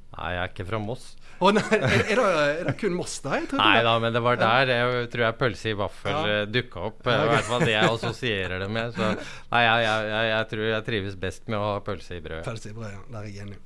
Nei, 0.09 0.29
jeg 0.33 0.41
er 0.41 0.51
ikke 0.51 0.65
fra 0.65 0.79
Moss. 0.81 1.03
Å 1.39 1.51
nei, 1.55 1.63
er, 1.77 1.83
er, 1.85 2.19
det, 2.19 2.23
er, 2.25 2.63
det, 2.67 2.73
kun 2.81 2.95
Moss, 2.97 3.19
da? 3.23 3.37
Nei 3.55 3.77
da, 3.85 3.93
men 4.01 4.15
det 4.15 4.21
var 4.25 4.39
der 4.41 4.71
jeg 4.73 5.05
tror 5.13 5.23
jeg 5.23 5.37
pølse 5.39 5.69
i 5.71 5.75
vaffel 5.79 6.11
ja. 6.11 6.23
Eh, 6.41 6.47
dukka 6.49 6.81
opp. 6.89 7.05
I 7.05 7.29
hvert 7.29 7.47
fall 7.47 7.63
det 7.63 7.75
jeg 7.75 7.93
assosierer 7.93 8.65
det 8.65 8.69
med. 8.73 8.91
Så 8.97 9.05
nei, 9.53 9.61
jeg, 9.63 9.85
jeg, 9.85 10.09
jeg, 10.11 10.29
jeg, 10.33 10.49
tror 10.53 10.65
jeg 10.67 10.87
trives 10.89 11.19
best 11.21 11.45
med 11.47 11.61
å 11.61 11.69
ha 11.75 11.83
pølse 11.85 12.17
i 12.17 12.23
brød. 12.25 12.41
Pølse 12.47 12.73
i 12.73 12.75
brød, 12.75 12.89
ja. 12.91 13.03
Der 13.13 13.21
er 13.21 13.29
jeg 13.29 13.45
enig. 13.47 13.61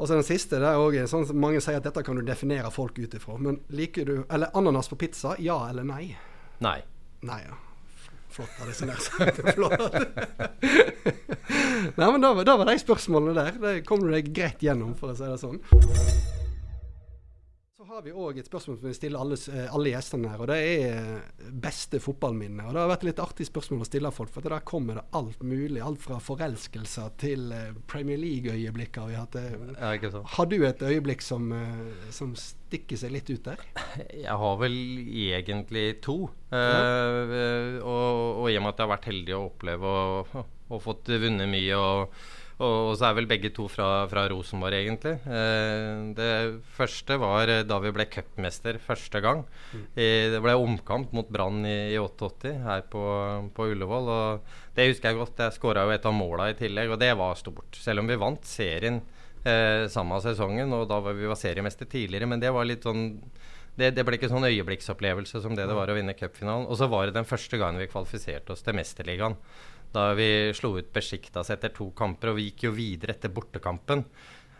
Og 0.00 0.08
så 0.08 0.14
den 0.16 0.24
siste. 0.24 0.56
det 0.58 0.66
er 0.66 0.76
også, 0.80 1.06
sånn 1.12 1.26
som 1.28 1.36
Mange 1.40 1.60
sier 1.60 1.76
at 1.76 1.84
dette 1.84 2.02
kan 2.06 2.16
du 2.16 2.22
definere 2.24 2.70
folk 2.72 2.98
ut 2.98 3.14
ifra. 3.14 3.36
Men 3.38 3.60
liker 3.68 4.04
du 4.08 4.24
Eller 4.30 4.48
ananas 4.56 4.88
på 4.88 4.96
pizza, 4.96 5.34
ja 5.38 5.68
eller 5.68 5.84
nei? 5.84 6.16
Nei. 6.64 6.80
Nei, 7.28 7.42
ja. 7.44 7.54
Flott 8.30 8.60
av 8.62 8.68
er 8.70 8.74
så. 8.78 8.86
Flott. 9.56 9.80
Nei, 11.98 12.06
men 12.06 12.20
da, 12.22 12.44
da, 12.46 12.56
var 12.56 12.66
de 12.70 12.78
spørsmålene 12.78 13.34
der. 13.36 13.52
Det 13.60 13.84
kom 13.88 14.00
du 14.04 14.10
deg 14.12 14.30
greit 14.32 14.62
gjennom, 14.62 14.94
for 14.96 15.10
å 15.12 15.14
si 15.18 15.24
det 15.26 15.38
sånn 15.42 15.60
har 17.90 18.02
vi 18.06 18.12
òg 18.14 18.38
et 18.38 18.46
spørsmål 18.46 18.76
som 18.78 18.86
vi 18.86 18.94
stiller 18.94 19.20
alle, 19.20 19.36
eh, 19.50 19.66
alle, 19.74 19.90
gjestene 19.90 20.30
her. 20.30 20.42
og 20.42 20.48
Det 20.50 20.58
er 20.62 20.82
eh, 20.90 21.48
beste 21.50 21.98
fotballminne. 22.02 22.66
og 22.68 22.74
Det 22.74 22.82
har 22.82 22.90
vært 22.92 23.02
et 23.02 23.08
litt 23.08 23.22
artig 23.24 23.46
spørsmål 23.48 23.82
å 23.82 23.88
stille 23.88 24.12
folk. 24.14 24.30
For 24.34 24.46
der 24.46 24.64
kommer 24.66 25.00
det 25.00 25.04
alt 25.18 25.42
mulig. 25.42 25.80
Alt 25.82 26.02
fra 26.04 26.20
forelskelser 26.22 27.10
til 27.20 27.50
eh, 27.56 27.72
Premier 27.90 28.20
League-øyeblikk. 28.20 29.00
har 29.02 29.16
hatt. 29.18 29.38
Ja, 29.40 30.22
har 30.36 30.46
du 30.46 30.56
et 30.66 30.82
øyeblikk 30.82 31.22
som, 31.24 31.50
som, 32.14 32.34
stikker 32.38 33.00
seg 33.00 33.14
litt 33.16 33.30
ut 33.30 33.48
der? 33.48 33.62
Jeg 34.26 34.38
har 34.44 34.60
vel 34.60 34.76
egentlig 35.10 36.00
to. 36.04 36.30
Ja. 36.50 36.58
Uh, 36.60 37.78
og, 37.86 38.06
og, 38.42 38.46
i 38.50 38.56
og 38.58 38.64
med 38.64 38.72
at 38.72 38.80
jeg 38.80 38.86
har 38.86 38.90
vært 38.90 39.06
heldig 39.06 39.34
å 39.36 39.44
oppleve 39.44 39.90
og, 39.90 40.32
og 40.70 40.80
fått 40.82 41.10
vunnet 41.22 41.50
mye. 41.50 41.78
og 41.78 42.22
og, 42.60 42.90
så 43.00 43.08
er 43.08 43.14
vel 43.16 43.28
begge 43.30 43.50
to 43.56 43.64
fra, 43.72 44.04
fra 44.10 44.26
Rosenborg, 44.28 44.76
egentlig. 44.76 45.14
Eh, 45.24 46.02
det 46.16 46.32
første 46.76 47.16
var 47.20 47.48
eh, 47.48 47.62
da 47.64 47.78
vi 47.80 47.92
ble 47.96 48.04
cupmester 48.12 48.76
første 48.84 49.22
gang. 49.24 49.46
Mm. 49.72 49.86
I, 49.94 50.08
det 50.34 50.42
ble 50.44 50.56
omkamp 50.60 51.14
mot 51.16 51.30
Brann 51.32 51.64
i, 51.64 51.78
i, 51.94 51.98
88 52.00 52.52
her 52.66 52.84
på, 52.92 53.04
på, 53.56 53.70
Ullevål. 53.72 54.12
og 54.12 54.76
Det 54.76 54.90
husker 54.90 55.10
jeg 55.10 55.20
godt. 55.22 55.40
Jeg 55.46 55.56
skåra 55.56 55.86
jo 55.88 55.94
et 55.96 56.10
av 56.10 56.16
måla 56.16 56.50
i 56.52 56.58
tillegg, 56.58 56.92
og 56.92 57.00
det 57.00 57.14
var 57.16 57.40
stort. 57.40 57.80
Selv 57.80 58.04
om 58.04 58.12
vi 58.12 58.20
vant 58.20 58.44
serien 58.48 59.00
eh, 59.44 59.86
samme 59.92 60.20
sesongen, 60.20 60.76
og 60.76 60.84
da 60.90 61.00
var 61.00 61.16
vi 61.16 61.30
var 61.30 61.40
seriemester 61.40 61.88
tidligere. 61.88 62.28
Men 62.28 62.44
det 62.44 62.52
var 62.52 62.68
litt 62.68 62.84
sånn 62.84 63.08
det, 63.80 63.94
det, 63.96 64.04
ble 64.04 64.18
ikke 64.18 64.28
sånn 64.28 64.44
øyeblikksopplevelse 64.44 65.40
som 65.40 65.54
det 65.56 65.64
det 65.70 65.76
var 65.76 65.88
å 65.88 65.96
vinne 65.96 66.12
cupfinalen. 66.18 66.68
Og 66.68 66.76
så 66.76 66.90
var 66.92 67.08
det 67.08 67.16
den 67.16 67.28
første 67.28 67.56
gangen 67.56 67.80
vi 67.80 67.88
kvalifiserte 67.88 68.52
oss 68.52 68.66
til 68.66 68.76
Mesterligaen 68.76 69.38
da 69.94 70.10
vi 70.18 70.28
slo 70.56 70.76
ut 70.78 70.92
Besjiktas 70.94 71.50
etter 71.54 71.72
to 71.74 71.90
kamper, 71.96 72.32
og 72.32 72.40
vi 72.40 72.50
gikk 72.50 72.68
jo 72.68 72.76
videre 72.76 73.16
etter 73.16 73.32
bortekampen. 73.34 74.04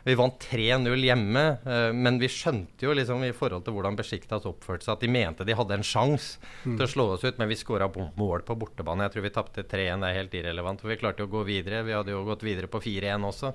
Vi 0.04 0.14
vant 0.16 0.36
3-0 0.40 1.02
hjemme, 1.04 1.42
uh, 1.66 1.90
men 1.92 2.16
vi 2.20 2.28
skjønte 2.32 2.86
jo 2.86 2.94
liksom 2.96 3.24
i 3.26 3.34
forhold 3.36 3.66
til 3.66 3.74
hvordan 3.76 3.98
Besjiktas 3.98 4.46
oppførte 4.48 4.86
seg, 4.86 4.94
at 4.96 5.04
de 5.04 5.10
mente 5.12 5.44
de 5.46 5.56
hadde 5.56 5.76
en 5.76 5.84
sjanse 5.84 6.40
mm. 6.64 6.78
til 6.78 6.86
å 6.86 6.88
slå 6.88 7.06
oss 7.16 7.26
ut, 7.26 7.36
men 7.40 7.50
vi 7.50 7.58
skåra 7.60 7.90
mål 7.92 8.44
på 8.48 8.56
bortebane. 8.62 9.06
Jeg 9.06 9.16
tror 9.16 9.26
vi 9.26 9.34
tapte 9.34 9.66
3-1, 9.68 10.00
det 10.00 10.10
er 10.10 10.18
helt 10.22 10.38
irrelevant, 10.40 10.80
for 10.80 10.92
vi 10.92 10.98
klarte 11.02 11.26
å 11.26 11.32
gå 11.32 11.44
videre. 11.48 11.84
Vi 11.84 11.96
hadde 11.96 12.14
jo 12.14 12.24
gått 12.28 12.46
videre 12.48 12.70
på 12.72 12.80
4-1 12.80 13.28
også. 13.28 13.52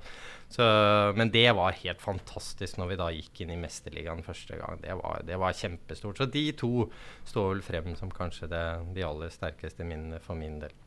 Så, 0.56 0.66
men 1.18 1.34
det 1.34 1.48
var 1.58 1.80
helt 1.82 2.04
fantastisk 2.04 2.78
når 2.78 2.92
vi 2.92 3.02
da 3.02 3.10
gikk 3.16 3.42
inn 3.42 3.56
i 3.56 3.60
Mesterligaen 3.60 4.22
første 4.26 4.60
gang. 4.62 4.78
Det 4.84 4.94
var, 5.02 5.26
det 5.26 5.42
var 5.42 5.58
kjempestort. 5.58 6.22
Så 6.22 6.30
de 6.30 6.46
to 6.54 6.74
står 7.26 7.56
vel 7.56 7.66
frem 7.66 7.96
som 7.98 8.14
kanskje 8.14 8.52
det, 8.54 8.66
de 8.94 9.08
aller 9.08 9.34
sterkeste 9.34 9.88
minnene 9.88 10.22
for 10.22 10.38
min 10.38 10.62
del. 10.62 10.78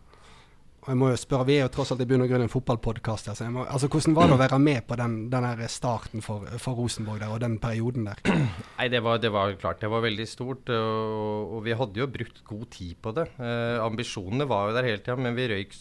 Og 0.88 0.94
jeg 0.94 1.00
må 1.02 1.08
jo 1.12 1.16
spørre, 1.20 1.44
Vi 1.44 1.56
er 1.58 1.66
jo 1.66 1.72
tross 1.76 1.90
alt 1.92 2.00
i 2.00 2.06
bunn 2.08 2.22
og 2.24 2.30
grunn 2.30 2.46
en 2.46 2.48
fotballpodkast. 2.48 3.26
Altså, 3.28 3.44
altså, 3.60 3.90
hvordan 3.92 4.14
var 4.16 4.30
det 4.30 4.36
å 4.38 4.40
være 4.40 4.58
med 4.62 4.86
på 4.88 4.96
den, 4.96 5.16
den 5.28 5.46
starten 5.68 6.24
for, 6.24 6.46
for, 6.56 6.78
Rosenborg 6.80 7.20
der, 7.20 7.34
og 7.34 7.42
den 7.42 7.58
perioden 7.60 8.08
der? 8.08 8.22
Nei, 8.78 8.86
det 8.88 9.02
var, 9.04 9.20
det 9.20 9.28
var, 9.34 9.52
klart 9.60 9.84
det 9.84 9.90
var 9.92 10.00
veldig 10.06 10.26
stort. 10.30 10.72
Og, 10.72 11.52
og 11.58 11.62
vi 11.68 11.76
hadde 11.76 12.00
jo 12.00 12.08
brukt 12.08 12.40
god 12.48 12.64
tid 12.72 12.96
på 13.04 13.12
det. 13.20 13.28
Eh, 13.36 13.76
ambisjonene 13.84 14.48
var 14.48 14.70
jo 14.70 14.78
der 14.78 14.88
hele 14.88 15.04
tida, 15.04 15.20
men 15.20 15.36
vi 15.36 15.50
røyk 15.52 15.78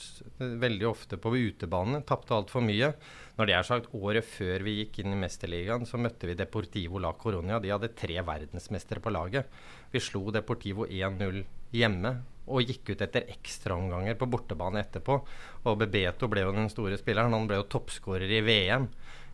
veldig 0.67 0.91
ofte 0.91 1.23
på 1.23 1.35
utebane. 1.37 2.03
Tapte 2.03 2.35
altfor 2.35 2.67
mye. 2.67 2.91
Når 3.39 3.47
det 3.47 3.55
er 3.55 3.71
sagt, 3.71 3.91
Året 3.95 4.27
før 4.27 4.67
vi 4.67 4.79
gikk 4.81 5.05
inn 5.05 5.15
i 5.15 5.23
Mesterligaen, 5.23 5.87
så 5.87 6.03
møtte 6.03 6.27
vi 6.27 6.35
Deportivo 6.35 6.99
la 6.99 7.15
Coronia. 7.15 7.63
De 7.63 7.71
hadde 7.71 7.95
tre 7.95 8.19
verdensmestere 8.27 8.99
på 8.99 9.15
laget. 9.15 9.47
Vi 9.93 10.03
slo 10.03 10.27
Deportivo 10.35 10.83
1-0 10.83 11.45
hjemme 11.79 12.17
og 12.47 12.63
gikk 12.63 12.93
ut 12.93 13.03
etter 13.03 13.27
ekstraomganger 13.33 14.17
på 14.19 14.29
bortebane 14.31 14.81
etterpå. 14.81 15.19
Og 15.67 15.77
Bebeto 15.81 16.29
ble 16.31 16.45
jo 16.45 16.55
den 16.55 16.71
store 16.71 16.99
spilleren. 16.99 17.35
Han 17.35 17.47
ble 17.49 17.59
jo 17.59 17.69
toppskårer 17.75 18.31
i 18.39 18.41
VM. 18.45 18.87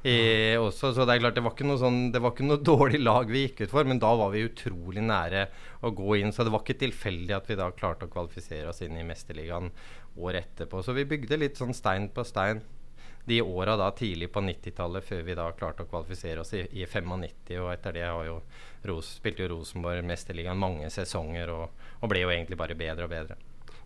I, 0.04 0.16
også, 0.60 0.90
så 0.92 1.06
det 1.08 1.14
er 1.14 1.22
klart 1.24 1.38
det 1.38 1.46
var, 1.46 1.78
sånn, 1.80 2.00
det 2.12 2.20
var 2.20 2.34
ikke 2.34 2.48
noe 2.50 2.60
dårlig 2.74 3.00
lag 3.00 3.30
vi 3.32 3.46
gikk 3.46 3.64
ut 3.64 3.72
for, 3.72 3.88
men 3.88 4.02
da 4.04 4.10
var 4.20 4.34
vi 4.34 4.44
utrolig 4.50 5.04
nære 5.06 5.46
å 5.88 5.94
gå 5.96 6.18
inn. 6.20 6.34
Så 6.36 6.44
det 6.44 6.52
var 6.52 6.66
ikke 6.66 6.82
tilfeldig 6.82 7.38
at 7.38 7.48
vi 7.50 7.60
da 7.60 7.70
klarte 7.72 8.10
å 8.10 8.12
kvalifisere 8.12 8.74
oss 8.74 8.84
inn 8.84 9.00
i 9.00 9.08
Mesterligaen 9.08 9.72
året 10.20 10.44
etterpå. 10.44 10.84
Så 10.84 10.96
vi 10.98 11.08
bygde 11.08 11.40
litt 11.40 11.62
sånn 11.62 11.76
stein 11.78 12.10
på 12.14 12.26
stein 12.28 12.62
de 13.26 13.42
åra 13.42 13.78
da 13.80 13.92
tidlig 13.96 14.32
på 14.32 14.42
90-tallet, 14.44 15.06
før 15.06 15.22
vi 15.24 15.36
da 15.38 15.48
klarte 15.56 15.86
å 15.86 15.90
kvalifisere 15.90 16.44
oss 16.44 16.54
i, 16.58 16.66
i 16.76 16.86
95. 16.86 17.14
Og 17.62 17.72
etter 17.72 17.96
det 17.96 18.04
har 18.08 18.28
jo 18.28 18.42
Ros, 18.84 19.14
spilte 19.22 19.46
jo 19.46 19.54
Rosenborg 19.54 20.04
Mesterligaen 20.04 20.60
mange 20.60 20.90
sesonger 20.92 21.52
og, 21.54 21.86
og, 22.02 22.10
ble 22.12 22.26
jo 22.26 22.34
egentlig 22.34 22.60
bare 22.60 22.76
bedre 22.76 23.08
og 23.08 23.14
bedre. 23.14 23.38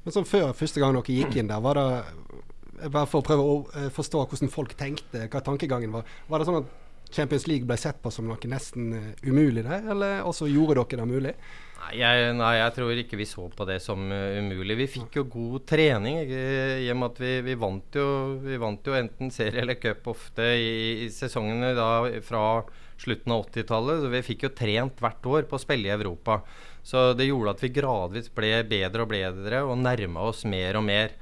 Men 0.04 0.16
sånn 0.16 0.26
før 0.26 0.56
første 0.58 0.82
gang 0.82 0.98
dere 0.98 1.18
gikk 1.20 1.38
inn 1.38 1.52
der, 1.52 1.62
var 1.62 1.78
det 1.78 2.90
bare 2.90 3.06
for 3.10 3.22
å 3.22 3.26
prøve 3.26 3.46
å 3.46 3.56
eh, 3.78 3.88
forstå 3.94 4.24
hvordan 4.26 4.54
folk 4.54 4.74
tenkte, 4.78 5.28
hva 5.30 5.42
tankegangen 5.46 5.94
var. 5.94 6.10
Var 6.30 6.42
det 6.42 6.50
sånn 6.50 6.60
at 6.64 7.14
Champions 7.14 7.48
League 7.48 7.70
ble 7.70 7.78
sett 7.80 8.02
på 8.04 8.12
som 8.12 8.28
noe 8.28 8.50
nesten 8.52 8.90
uh, 8.92 9.12
umulig 9.24 9.64
der, 9.64 9.86
eller 9.94 10.26
også 10.28 10.50
gjorde 10.52 10.82
dere 10.82 11.06
det 11.06 11.10
mulig? 11.10 11.34
Jeg, 11.96 12.32
nei 12.36 12.54
jeg, 12.58 12.74
tror 12.76 13.00
ikke 13.00 13.20
vi 13.20 13.26
så 13.30 13.46
på 13.54 13.66
det 13.70 13.78
som 13.84 14.02
uh, 14.12 14.40
umulig. 14.42 14.76
Vi 14.82 14.88
fikk 14.98 15.20
jo 15.20 15.24
god 15.32 15.64
trening 15.70 16.20
ikke, 16.24 16.42
i 16.84 16.90
og 16.92 17.00
med 17.00 17.14
at 17.14 17.22
vi, 17.24 17.34
vi, 17.46 17.56
vant 17.60 18.00
jo, 18.00 18.08
vi, 18.44 18.58
vant 18.62 18.90
jo, 18.90 18.96
enten 18.98 19.32
serie 19.34 19.64
eller 19.64 19.80
cup 19.80 20.10
ofte 20.12 20.50
i, 20.58 21.06
i 21.06 21.08
sesongene 21.14 21.72
da 21.78 21.90
fra 22.26 22.44
slutten 23.00 23.36
av 23.36 23.46
80-tallet. 23.48 24.04
Så 24.04 24.12
vi 24.12 24.26
fikk 24.26 24.48
jo 24.48 24.54
trent 24.58 25.00
hvert 25.04 25.32
år 25.32 25.48
på 25.48 25.60
å 25.60 25.64
spille 25.64 25.88
i 25.90 25.96
Europa. 25.96 26.42
Så 26.88 27.12
det 27.20 27.30
gjorde 27.30 27.56
at 27.56 27.64
vi 27.64 27.74
gradvis 27.76 28.30
ble 28.36 28.52
bedre 28.68 29.04
og 29.06 29.12
bedre 29.12 29.64
og 29.68 29.80
nærma 29.80 30.28
oss 30.32 30.46
mer 30.50 30.80
og 30.80 30.88
mer. 30.88 31.16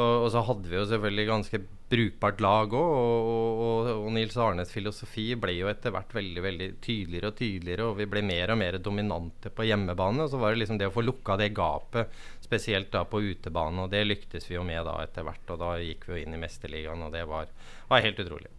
Og, 0.00 0.24
og, 0.24 0.28
så 0.32 0.42
hadde 0.46 0.70
vi 0.70 0.78
jo 0.78 0.86
selvfølgelig 0.88 1.26
ganske 1.28 1.60
brukbart 1.90 2.42
lag 2.44 2.74
òg. 2.76 2.92
Og, 3.00 3.62
og, 3.64 3.88
og, 3.92 4.08
Nils 4.14 4.36
Arnes 4.40 4.72
filosofi 4.72 5.26
ble 5.40 5.56
jo 5.58 5.70
etter 5.70 5.94
hvert 5.94 6.14
veldig 6.16 6.44
veldig 6.44 6.68
tydeligere 6.84 7.32
og 7.32 7.40
tydeligere. 7.40 7.88
Og 7.90 7.98
vi 7.98 8.08
ble 8.10 8.24
mer 8.26 8.54
og 8.54 8.60
mer 8.62 8.78
dominante 8.82 9.52
på 9.54 9.66
hjemmebane. 9.68 10.24
Og 10.24 10.32
så 10.32 10.40
var 10.40 10.54
det 10.54 10.62
liksom 10.62 10.80
det 10.80 10.88
å 10.90 10.94
få 10.94 11.04
lukka 11.04 11.36
det 11.40 11.50
gapet, 11.56 12.22
spesielt 12.44 12.92
da 12.94 13.04
på 13.08 13.22
utebane. 13.26 13.84
Og 13.84 13.92
det 13.92 14.06
lyktes 14.08 14.48
vi 14.48 14.56
jo 14.56 14.64
med 14.66 14.86
da 14.88 14.96
etter 15.04 15.26
hvert. 15.26 15.44
Og 15.52 15.60
da 15.60 15.74
gikk 15.82 16.08
vi 16.08 16.16
jo 16.16 16.24
inn 16.24 16.38
i 16.38 16.40
Mesterligaen, 16.40 17.06
og 17.06 17.14
det 17.14 17.26
var, 17.30 17.52
var 17.90 18.06
helt 18.06 18.24
utrolig. 18.24 18.50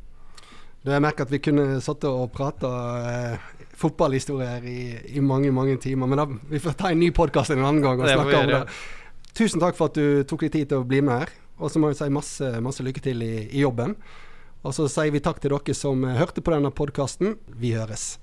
Du, 0.82 0.89
jeg 0.89 1.01
merker 1.04 1.27
at 1.27 1.34
vi 1.34 1.38
kunne 1.45 1.77
satt 1.84 2.08
og 2.10 2.32
prata 2.34 2.69
eh, 3.06 3.51
fotballhistorier 3.77 4.63
i, 4.65 4.80
i, 5.13 5.21
mange 5.21 5.51
mange 5.54 5.75
timer. 5.82 6.10
Men 6.10 6.23
da, 6.23 6.25
vi 6.49 6.62
får 6.63 6.80
ta 6.80 6.89
en 6.89 6.99
ny 7.01 7.12
podkast 7.13 7.54
en 7.54 7.62
annen 7.62 7.84
gang 7.86 8.01
og 8.01 8.10
snakke 8.10 8.39
om 8.39 8.49
det. 8.49 8.63
Tusen 9.38 9.62
takk 9.63 9.78
for 9.78 9.91
at 9.91 9.98
du 9.98 10.24
tok 10.28 10.44
deg 10.46 10.56
tid 10.56 10.72
til 10.72 10.82
å 10.82 10.88
bli 10.88 11.00
med 11.06 11.24
her. 11.24 11.32
Og 11.62 11.72
så 11.72 11.80
må 11.80 11.91
vi 11.91 12.00
si 12.00 12.10
masse, 12.12 12.52
masse 12.63 12.84
lykke 12.84 13.04
til 13.06 13.22
i, 13.24 13.34
i 13.54 13.63
jobben. 13.63 13.96
Og 14.62 14.76
så 14.78 14.88
sier 14.91 15.13
vi 15.13 15.22
takk 15.24 15.39
til 15.41 15.54
dere 15.54 15.78
som 15.78 16.04
hørte 16.06 16.44
på 16.44 16.54
denne 16.54 16.74
podkasten. 16.74 17.38
Vi 17.62 17.74
høres. 17.78 18.15